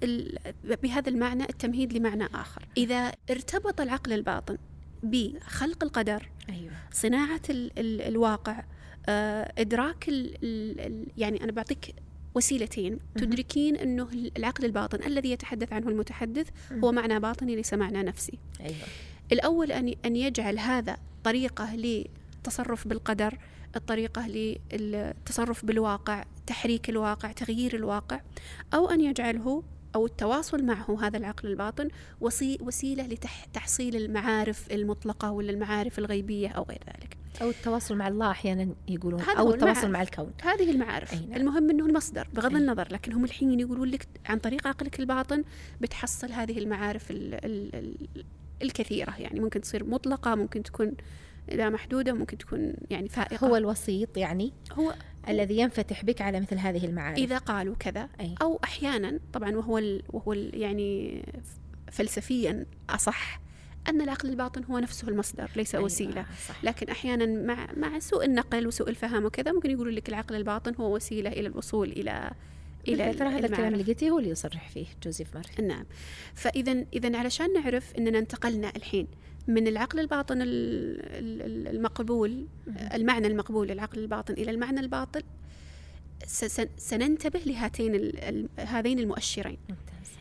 [0.84, 2.68] بهذا المعنى التمهيد لمعنى آخر.
[2.78, 4.58] إذا ارتبط العقل الباطن
[5.04, 6.72] بخلق القدر أيوة.
[6.92, 8.64] صناعة ال ال الواقع
[9.10, 11.96] آه، إدراك ال ال يعني أنا بعطيك
[12.36, 16.48] وسيلتين تدركين أنه العقل الباطن الذي يتحدث عنه المتحدث
[16.84, 18.40] هو معنى باطني ليس معنى نفسي.
[18.62, 18.76] أيوة.
[19.32, 23.38] الأول أن أن يجعل هذا طريقة للتصرف بالقدر
[23.78, 24.28] الطريقة
[24.74, 28.22] للتصرف بالواقع تحريك الواقع تغيير الواقع
[28.74, 29.64] أو أن يجعله
[29.96, 31.88] أو التواصل معه هذا العقل الباطن
[32.62, 37.18] وسيلة لتحصيل المعارف المطلقة ولا المعارف الغيبية أو غير ذلك.
[37.42, 40.32] أو التواصل مع الله أحيانا يقولون أو التواصل مع الكون.
[40.42, 41.14] هذه المعارف.
[41.14, 41.34] نعم.
[41.34, 42.62] المهم أنه المصدر بغض أي.
[42.62, 45.44] النظر لكن هم الحين يقولون لك عن طريق عقلك الباطن
[45.82, 48.26] بتحصل هذه المعارف ال ال ال
[48.62, 49.16] الكثيرة.
[49.20, 50.94] يعني ممكن تصير مطلقة ممكن تكون
[51.52, 53.48] لا محدودة ممكن تكون يعني فائقة.
[53.48, 54.94] هو الوسيط يعني هو
[55.30, 57.18] الذي ينفتح بك على مثل هذه المعارف.
[57.18, 58.36] إذا قالوا كذا أي.
[58.42, 61.24] أو أحيانا طبعا وهو ال وهو ال يعني
[61.92, 63.40] فلسفيا أصح
[63.90, 66.26] أن العقل الباطن هو نفسه المصدر ليس أيوة وسيلة.
[66.48, 66.64] صح.
[66.64, 70.96] لكن أحيانا مع مع سوء النقل وسوء الفهم وكذا ممكن يقولوا لك العقل الباطن هو
[70.96, 72.32] وسيلة إلى الوصول إلى
[72.88, 75.86] إلى ترى هذا الكلام اللي قلتيه هو اللي يصرح فيه جوزيف ماري نعم.
[76.34, 79.08] فإذا إذا علشان نعرف أننا انتقلنا الحين
[79.48, 82.48] من العقل الباطن المقبول
[82.94, 85.24] المعنى المقبول للعقل الباطن إلى المعنى الباطل
[86.78, 88.14] سننتبه لهاتين
[88.58, 89.58] هذين المؤشرين.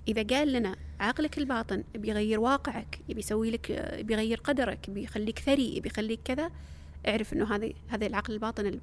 [0.09, 3.73] إذا قال لنا عقلك الباطن بيغير واقعك يبي يسوي لك
[4.05, 6.51] بيغير قدرك بيخليك ثري بيخليك كذا
[7.09, 8.81] اعرف إنه هذا هذا العقل الباطن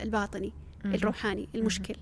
[0.00, 0.52] الباطني
[0.84, 1.96] الروحاني المشكل.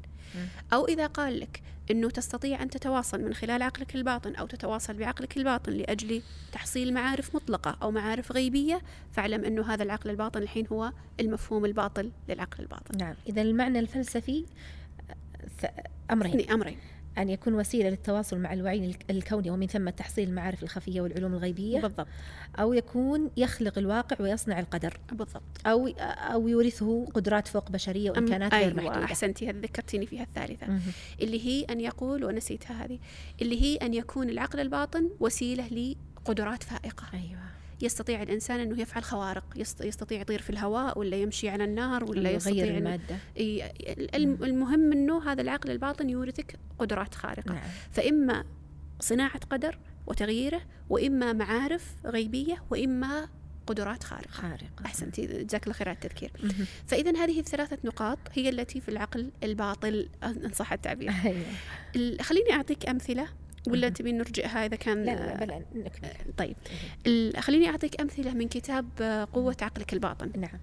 [0.72, 5.36] أو إذا قال لك أنه تستطيع أن تتواصل من خلال عقلك الباطن أو تتواصل بعقلك
[5.36, 6.22] الباطن لأجل
[6.52, 8.80] تحصيل معارف مطلقة أو معارف غيبية
[9.12, 12.98] فاعلم أنه هذا العقل الباطن الحين هو المفهوم الباطل للعقل الباطن.
[12.98, 13.14] نعم.
[13.28, 14.44] إذا المعنى الفلسفي
[16.10, 16.50] أمرين.
[16.50, 16.78] أمرين.
[17.18, 21.80] أن يكون وسيلة للتواصل مع الوعي الكوني ومن ثم تحصيل المعارف الخفية والعلوم الغيبية.
[21.80, 22.06] بالضبط.
[22.58, 25.00] أو يكون يخلق الواقع ويصنع القدر.
[25.12, 25.42] بالضبط.
[25.66, 25.88] أو
[26.32, 29.04] أو يورثه قدرات فوق بشرية وإمكانات أيوة غير محدودة.
[29.04, 30.66] أحسنتي ذكرتيني فيها الثالثة.
[30.66, 30.80] مه.
[31.20, 32.98] اللي هي أن يقول ونسيتها هذه
[33.42, 35.94] اللي هي أن يكون العقل الباطن وسيلة
[36.24, 37.04] لقدرات فائقة.
[37.14, 37.61] أيوة.
[37.82, 39.44] يستطيع الإنسان أنه يفعل خوارق
[39.80, 43.18] يستطيع يطير في الهواء ولا يمشي على النار ولا يستطيع يغير المادة.
[44.46, 47.52] المهم أنه هذا العقل الباطن يورثك قدرات خارقة.
[47.52, 47.62] نعم.
[47.92, 48.44] فإما
[49.00, 50.60] صناعة قدر وتغييره
[50.90, 53.28] وإما معارف غيبية وإما
[53.66, 54.30] قدرات خارقة.
[54.30, 54.86] خارقة.
[54.86, 56.30] أحسنتي جزاك الله خير على التذكير.
[56.86, 61.12] فإذا هذه الثلاثة نقاط هي التي في العقل الباطل إن صح التعبير.
[61.24, 62.22] أيوة.
[62.22, 63.28] خليني أعطيك أمثلة
[63.68, 66.56] ولا تبين نرجعها إذا كان لا لا بلا نكمل طيب.
[67.38, 68.86] خليني أعطيك أمثلة من كتاب
[69.32, 70.32] قوة عقلك الباطن.
[70.36, 70.60] نعم.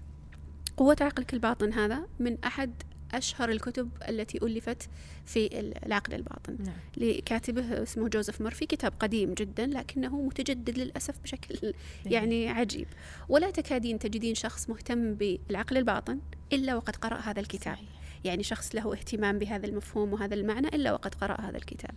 [0.76, 2.70] قوة عقلك الباطن هذا من أحد
[3.14, 4.88] أشهر الكتب التي ألفت
[5.26, 6.56] في العقل الباطن.
[6.64, 6.76] نعم.
[6.96, 11.72] لكاتبه اسمه جوزيف مورفي كتاب قديم جدا لكنه متجدد للأسف بشكل نعم.
[12.12, 12.86] يعني عجيب.
[13.28, 16.20] ولا تكادين تجدين شخص مهتم بالعقل الباطن
[16.52, 17.74] إلا وقد قرأ هذا الكتاب.
[17.74, 17.99] صحيح.
[18.24, 21.94] يعني شخص له اهتمام بهذا المفهوم وهذا المعنى إلا وقد قرأ هذا الكتاب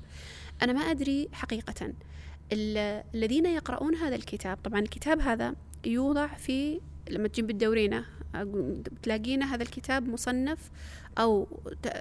[0.62, 1.94] أنا ما أدري حقيقة
[2.52, 5.56] الذين يقرؤون هذا الكتاب طبعا الكتاب هذا
[5.86, 8.06] يوضع في لما تجيب بالدورينة
[9.04, 10.70] تلاقينا هذا الكتاب مصنف
[11.18, 11.48] أو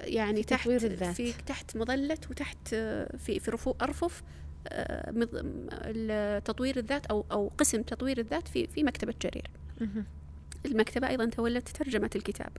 [0.03, 1.15] يعني تحت الذات.
[1.15, 2.67] في تحت مظلة وتحت
[3.17, 4.23] في في رفوف أرفف
[4.67, 9.49] آه، تطوير الذات أو أو قسم تطوير الذات في في مكتبة جرير.
[10.65, 12.51] المكتبة أيضا تولت ترجمة الكتاب.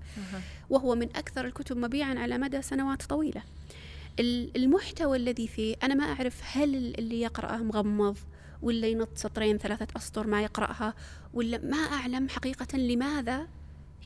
[0.71, 3.43] وهو من أكثر الكتب مبيعا على مدى سنوات طويلة.
[4.57, 8.17] المحتوى الذي فيه أنا ما أعرف هل اللي يقرأه مغمض
[8.63, 10.95] ولا ينط سطرين ثلاثة أسطر ما يقرأها
[11.35, 13.47] ولا ما أعلم حقيقة لماذا.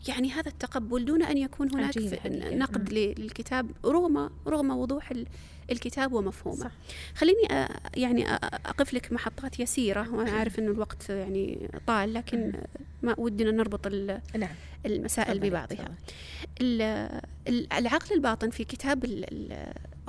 [0.08, 1.98] يعني هذا التقبل دون أن يكون هناك
[2.52, 5.12] نقد للكتاب رغم رغم وضوح
[5.70, 6.60] الكتاب ومفهومه.
[6.60, 6.70] صح.
[7.14, 7.66] خليني
[7.96, 12.52] يعني أقف لك محطات يسيرة وأنا عارف أنه الوقت يعني طال لكن
[13.02, 14.50] ما ودنا نربط نعم.
[14.86, 15.94] المسائل ببعضها.
[17.78, 19.24] العقل الباطن في كتاب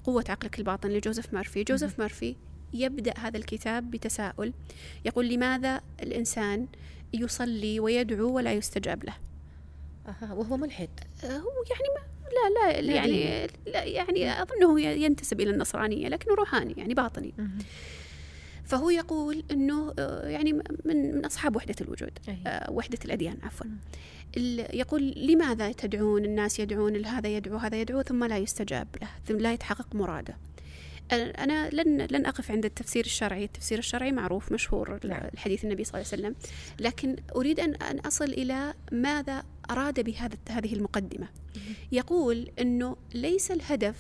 [0.04, 2.36] قوة عقلك الباطن لجوزيف مارفي جوزيف مارفي
[2.74, 4.54] يبدأ هذا الكتاب بتساؤل
[5.06, 6.68] يقول لماذا الإنسان
[7.14, 9.14] يصلي ويدعو ولا يستجاب له؟
[10.10, 10.90] أها وهو ملحد.
[11.24, 16.94] هو يعني ما لا لا يعني لا يعني أظنه ينتسب إلى النصرانية لكنه روحاني يعني
[16.94, 17.34] باطني.
[18.66, 19.94] فهو يقول إنه
[20.24, 22.64] يعني من من أصحاب وحدة الوجود أيه.
[22.70, 23.66] وحدة الأديان عفوا.
[24.74, 29.54] يقول لماذا تدعون الناس يدعون هذا يدعو هذا يدعو ثم لا يستجاب له ثم لا
[29.54, 30.38] يتحقق مراده؟
[31.12, 35.30] أنا لن لن أقف عند التفسير الشرعي، التفسير الشرعي معروف مشهور نعم.
[35.34, 36.36] الحديث النبي صلى الله عليه وسلم،
[36.80, 41.28] لكن أريد أن أن أصل إلى ماذا أراد بهذا هذه المقدمة.
[41.92, 43.96] يقول أنه ليس الهدف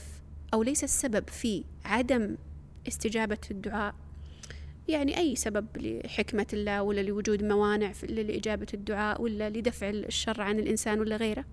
[0.53, 2.35] أو ليس السبب في عدم
[2.87, 3.95] استجابة الدعاء
[4.87, 10.99] يعني أي سبب لحكمة الله ولا لوجود موانع لإجابة الدعاء ولا لدفع الشر عن الإنسان
[10.99, 11.45] ولا غيره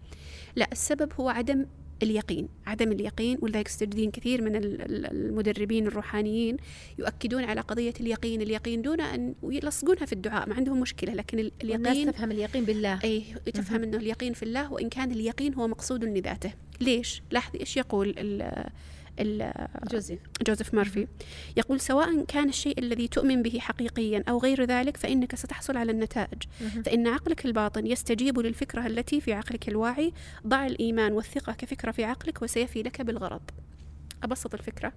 [0.57, 1.67] لا السبب هو عدم
[2.03, 6.57] اليقين عدم اليقين ولذلك تجدين كثير من المدربين الروحانيين
[6.99, 11.86] يؤكدون على قضية اليقين اليقين دون أن يلصقونها في الدعاء ما عندهم مشكلة لكن اليقين
[11.86, 13.01] الناس تفهم اليقين بالله.
[13.05, 13.24] أي
[13.55, 18.14] تفهم أنه اليقين في الله وإن كان اليقين هو مقصود لذاته ليش؟ لاحظي إيش يقول
[19.93, 20.21] جوزيف.
[20.47, 21.07] جوزيف مارفي
[21.57, 26.43] يقول سواء كان الشيء الذي تؤمن به حقيقيا أو غير ذلك فإنك ستحصل على النتائج.
[26.85, 30.12] فإن عقلك الباطن يستجيب للفكرة التي في عقلك الواعي
[30.47, 33.43] ضع الإيمان والثقة كفكرة في عقلك وسيفي لك بالغرض.
[34.23, 34.93] أبسط الفكرة.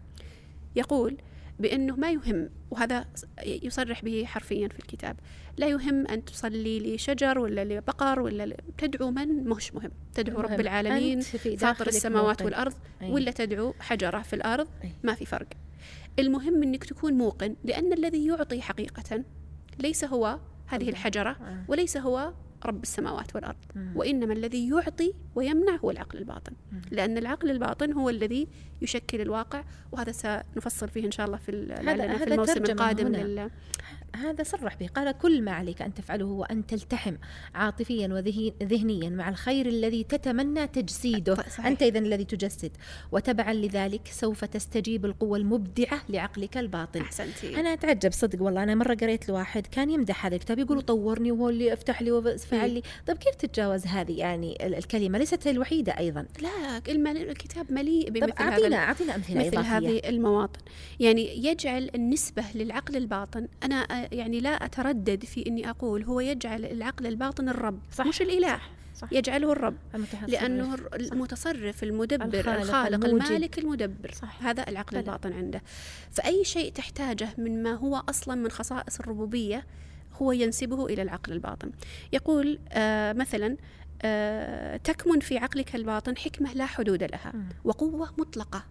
[0.76, 1.18] يقول
[1.60, 3.06] بأنه ما يهم وهذا
[3.46, 5.16] يصرح به حرفيا في الكتاب
[5.58, 11.22] لا يهم أن تصلي لشجر ولا لبقر ولا تدعو من مش مهم تدعو رب العالمين
[11.22, 12.46] فاطر السماوات موقن.
[12.46, 13.12] والأرض أي.
[13.12, 14.92] ولا تدعو حجرة في الأرض أي.
[15.04, 15.48] ما في فرق
[16.20, 19.24] المهم أنك تكون موقن لأن الذي يعطي حقيقة
[19.80, 21.66] ليس هو هذه الحجرة آه.
[21.68, 22.34] وليس هو
[22.66, 23.92] رب السماوات والأرض مم.
[23.96, 26.82] وإنما الذي يعطي ويمنع هو العقل الباطن مم.
[26.92, 28.48] لأن العقل الباطن هو الذي
[28.82, 33.50] يشكل الواقع وهذا سنفصل فيه إن شاء الله في, هذا في الموسم القادم لل...
[34.16, 37.16] هذا صرح به قال كل ما عليك أن تفعله هو أن تلتحم
[37.56, 41.36] عاطفيا وذهنيا مع الخير الذي تتمنى تجسيده.
[41.36, 41.66] صحيح.
[41.66, 42.72] أنت إذا الذي تجسد.
[43.12, 47.02] وتبعا لذلك سوف تستجيب القوة المبدعة لعقلك الباطن.
[47.02, 47.60] أحسنتي.
[47.60, 51.50] أنا أتعجب صدق والله أنا مرة قريت لواحد كان يمدح هذا الكتاب يقول طورني وهو
[51.50, 52.82] اللي افتح لي وفعل لي.
[53.08, 56.26] طيب كيف تتجاوز هذه يعني الكلمة؟ ليست هي الوحيدة أيضا.
[56.42, 59.78] لا الكتاب مليء بمثل طب أعطينا أعطينا أمثلة مثل إضافية.
[59.78, 60.60] هذه المواطن.
[61.00, 63.48] يعني يجعل النسبة للعقل الباطن.
[63.64, 63.76] أنا
[64.12, 68.70] يعني لا أتردد في أني أقول هو يجعل العقل الباطن الرب صح مش الإله صح.
[68.96, 69.08] صح.
[69.14, 69.76] يجعله الرب
[70.28, 70.84] لأنه صح.
[70.94, 74.44] المتصرف المدبر الخالق, الخالق المالك المدبر صح.
[74.44, 75.00] هذا العقل فلا.
[75.00, 75.62] الباطن عنده
[76.12, 79.66] فأي شيء تحتاجه من ما هو أصلا من خصائص الربوبية
[80.22, 81.72] هو ينسبه إلى العقل الباطن
[82.14, 83.58] يقول آه مثلا
[84.02, 87.34] آه تكمن في عقلك الباطن حكمة لا حدود لها
[87.64, 88.64] وقوة مطلقة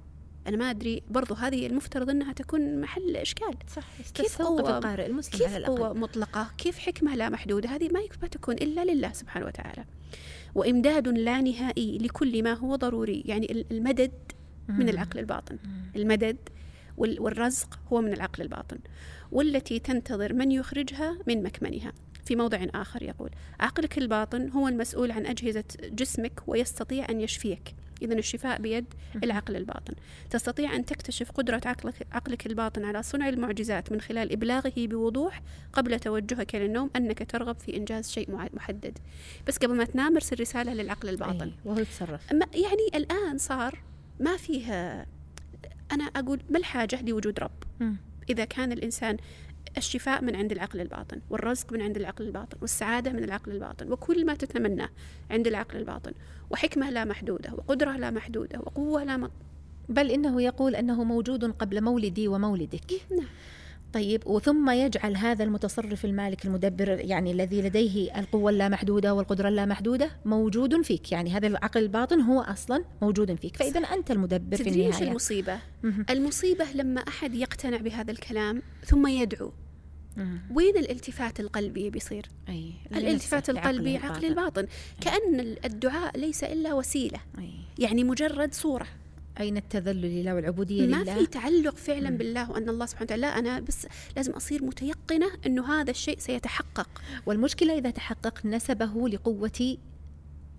[0.48, 3.54] أنا ما أدري برضو هذه المفترض أنها تكون محل إشكال.
[3.76, 3.84] صح
[4.14, 7.88] كيف قوة القارئ المسلم كيف قوة مطلقة؟ كيف حكمة لا محدودة؟ هذه
[8.22, 9.84] ما تكون إلا لله سبحانه وتعالى.
[10.54, 14.12] وإمداد لا نهائي لكل ما هو ضروري يعني المدد
[14.68, 15.58] من العقل الباطن.
[15.96, 16.36] المدد
[16.96, 18.78] والرزق هو من العقل الباطن.
[19.32, 21.92] والتي تنتظر من يخرجها من مكمنها.
[22.24, 23.30] في موضع آخر يقول
[23.60, 27.74] عقلك الباطن هو المسؤول عن أجهزة جسمك ويستطيع أن يشفيك.
[28.02, 28.84] إذا الشفاء بيد
[29.24, 29.94] العقل الباطن.
[30.30, 35.42] تستطيع أن تكتشف قدرة عقلك, عقلك الباطن على صنع المعجزات من خلال إبلاغه بوضوح
[35.72, 38.98] قبل توجهك للنوم أنك ترغب في إنجاز شيء محدد.
[39.46, 41.52] بس قبل ما تنام ارسل رسالة للعقل الباطن.
[41.64, 42.30] وهو يتصرف.
[42.54, 43.78] يعني الآن صار
[44.20, 45.06] ما فيها
[45.92, 47.92] أنا أقول ما الحاجة لوجود رب؟ م.
[48.30, 49.16] إذا كان الإنسان
[49.76, 54.26] الشفاء من عند العقل الباطن والرزق من عند العقل الباطن والسعادة من العقل الباطن وكل
[54.26, 54.88] ما تتمناه
[55.30, 56.12] عند العقل الباطن
[56.50, 59.30] وحكمة لا محدودة وقدرة لا محدودة وقوة لا م...
[59.88, 62.92] بل إنه يقول أنه موجود قبل مولدي ومولدك.
[63.10, 63.28] نعم.
[63.92, 70.82] طيب وثم يجعل هذا المتصرف المالك المدبر يعني الذي لديه القوة اللامحدودة والقدرة اللامحدودة موجود
[70.82, 71.12] فيك.
[71.12, 73.56] يعني هذا العقل الباطن هو أصلا موجود فيك.
[73.56, 74.86] فإذا أنت المدبر في النهاية.
[74.86, 75.58] إيش المصيبة؟
[76.10, 79.52] المصيبة لما أحد يقتنع بهذا الكلام ثم يدعو.
[80.54, 82.72] وين الالتفات القلبي بيصير؟ أي.
[82.92, 84.66] الالتفات القلبي عقل, عقل الباطن.
[85.00, 87.20] كأن الدعاء ليس إلا وسيلة.
[87.38, 87.50] أي.
[87.78, 88.86] يعني مجرد صورة.
[89.40, 92.16] أين التذلل لله والعبودية ما لله ما في تعلق فعلا مم.
[92.16, 93.86] بالله وأن الله سبحانه وتعالى أنا بس
[94.16, 96.88] لازم أصير متيقنة أنه هذا الشيء سيتحقق
[97.26, 99.78] والمشكلة إذا تحقق نسبه لقوة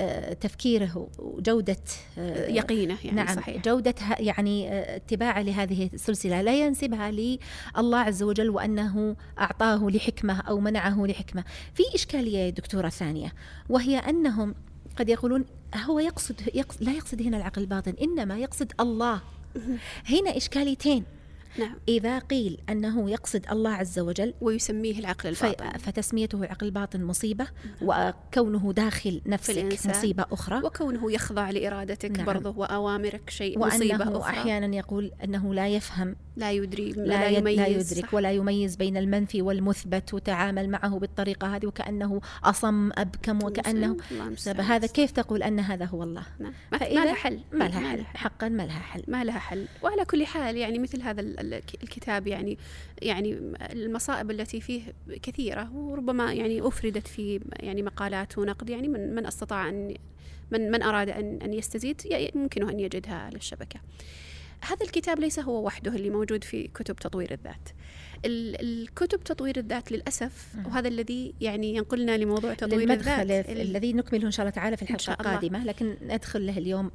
[0.02, 1.78] آه، تفكيره وجودة
[2.18, 3.64] آه، يقينه يعني نعم صحيح.
[3.64, 10.60] جودة يعني آه، اتباعه لهذه السلسلة لا ينسبها لله عز وجل وأنه أعطاه لحكمة أو
[10.60, 13.34] منعه لحكمة في إشكالية دكتورة ثانية
[13.70, 14.56] وهي أنهم
[15.00, 15.46] قد يقولون
[15.76, 19.22] هو يقصد, يقصد لا يقصد هنا العقل الباطن إنما يقصد الله.
[20.06, 21.04] هنا إشكاليتين.
[21.58, 21.76] نعم.
[21.88, 25.78] إذا قيل أنه يقصد الله عز وجل ويسميه العقل الباطن.
[25.78, 27.76] فتسميته العقل الباطن مصيبة نعم.
[27.82, 30.62] وكونه داخل نفسك مصيبة أخرى.
[30.64, 32.26] وكونه يخضع لإرادتك نعم.
[32.26, 34.40] برضه وأوامرك شيء مصيبة أخرى.
[34.40, 38.14] أحيانا يقول أنه لا يفهم لا يدري لا, لا, يميز لا يدرك صح.
[38.14, 43.98] ولا يميز بين المنفي والمثبت وتعامل معه بالطريقة هذه وكأنه أصم أبكم وكأنه
[44.58, 46.54] هذا كيف تقول أن هذا هو الله؟ نعم.
[46.72, 47.40] ما لها حل.
[47.54, 48.06] ما لها حل.
[48.06, 49.04] حقا ما لها حل.
[49.08, 49.66] ما لها حل.
[49.84, 51.22] وعلى كل حال يعني مثل هذا
[51.84, 52.58] الكتاب يعني
[53.02, 54.82] يعني المصائب التي فيه
[55.24, 59.94] كثيرة وربما يعني أفردت في يعني مقالات ونقد يعني من من أستطاع أن
[60.52, 62.02] من من أراد أن أن يستزيد
[62.36, 63.80] يمكنه أن يجدها على الشبكة.
[64.62, 67.70] هذا الكتاب ليس هو وحده اللي موجود في كتب تطوير الذات
[68.26, 73.50] الكتب تطوير الذات للأسف وهذا الذي يعني ينقلنا لموضوع تطوير الذات.
[73.50, 76.92] الذي نكمله إن شاء الله تعالى في الحلقة القادمة لكن ندخل له اليوم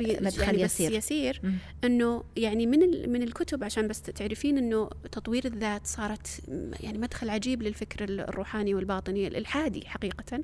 [0.00, 1.42] مدخل يعني يسير بس يسير.
[1.84, 6.40] إنه يعني من من الكتب عشان بس تعرفين إنه تطوير الذات صارت
[6.80, 10.40] يعني مدخل عجيب للفكر الروحاني والباطني الالحادي حقيقة.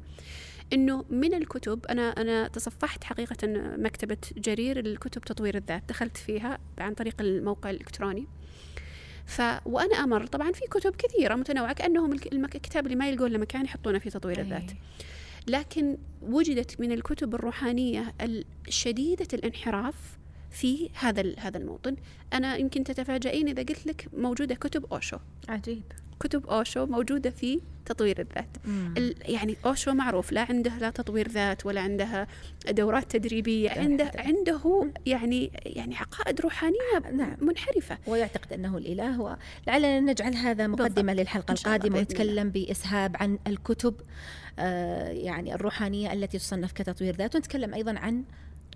[0.72, 3.36] إنه من الكتب أنا أنا تصفحت حقيقة
[3.76, 8.26] مكتبة جرير الكتب تطوير الذات دخلت فيها عن طريق الموقع الإلكتروني.
[9.26, 10.26] ف وأنا أمر.
[10.26, 14.40] طبعا في كتب كثيرة متنوعة كأنهم الكتاب اللي ما يلقون له مكان يحطونه في تطوير
[14.40, 14.70] الذات.
[15.46, 18.14] لكن وجدت من الكتب الروحانية
[18.68, 19.94] الشديده الانحراف
[20.50, 21.96] في هذا هذا الموطن.
[22.32, 25.16] أنا يمكن تتفاجئين إذا قلت لك موجودة كتب أوشو.
[25.48, 25.82] عجيب.
[26.20, 28.56] كتب أوشو موجودة في تطوير الذات.
[29.28, 32.26] يعني أوشو معروف لا عنده لا تطوير ذات ولا عندها
[32.70, 37.36] دورات تدريبية عنده عنده يعني يعني عقائد روحانية نعم.
[37.40, 37.98] منحرفة.
[38.06, 41.20] ويعتقد أنه الإله ولعلنا نجعل هذا مقدمة بالضبط.
[41.20, 43.94] للحلقه القادمة ونتكلم بإسهاب عن الكتب
[44.58, 47.34] آه يعني الروحانية التي تصنف كتطوير ذات.
[47.34, 48.24] ونتكلم أيضا عن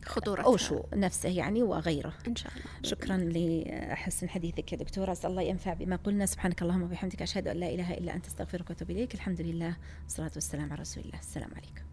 [0.05, 2.13] خطورة أوشو نفسه يعني وغيره.
[2.29, 2.65] إن شاء الله.
[2.83, 6.27] شكرا لحسن حديثك يا دكتورة أسأل الله ينفع بما قلنا.
[6.27, 9.15] سبحانك اللهم وبحمدك أشهد أن لا إله إلا أنت أستغفرك وأتوب إليك.
[9.15, 11.19] الحمد لله والصلاة والسلام على رسول الله.
[11.19, 11.89] السلام عليكم.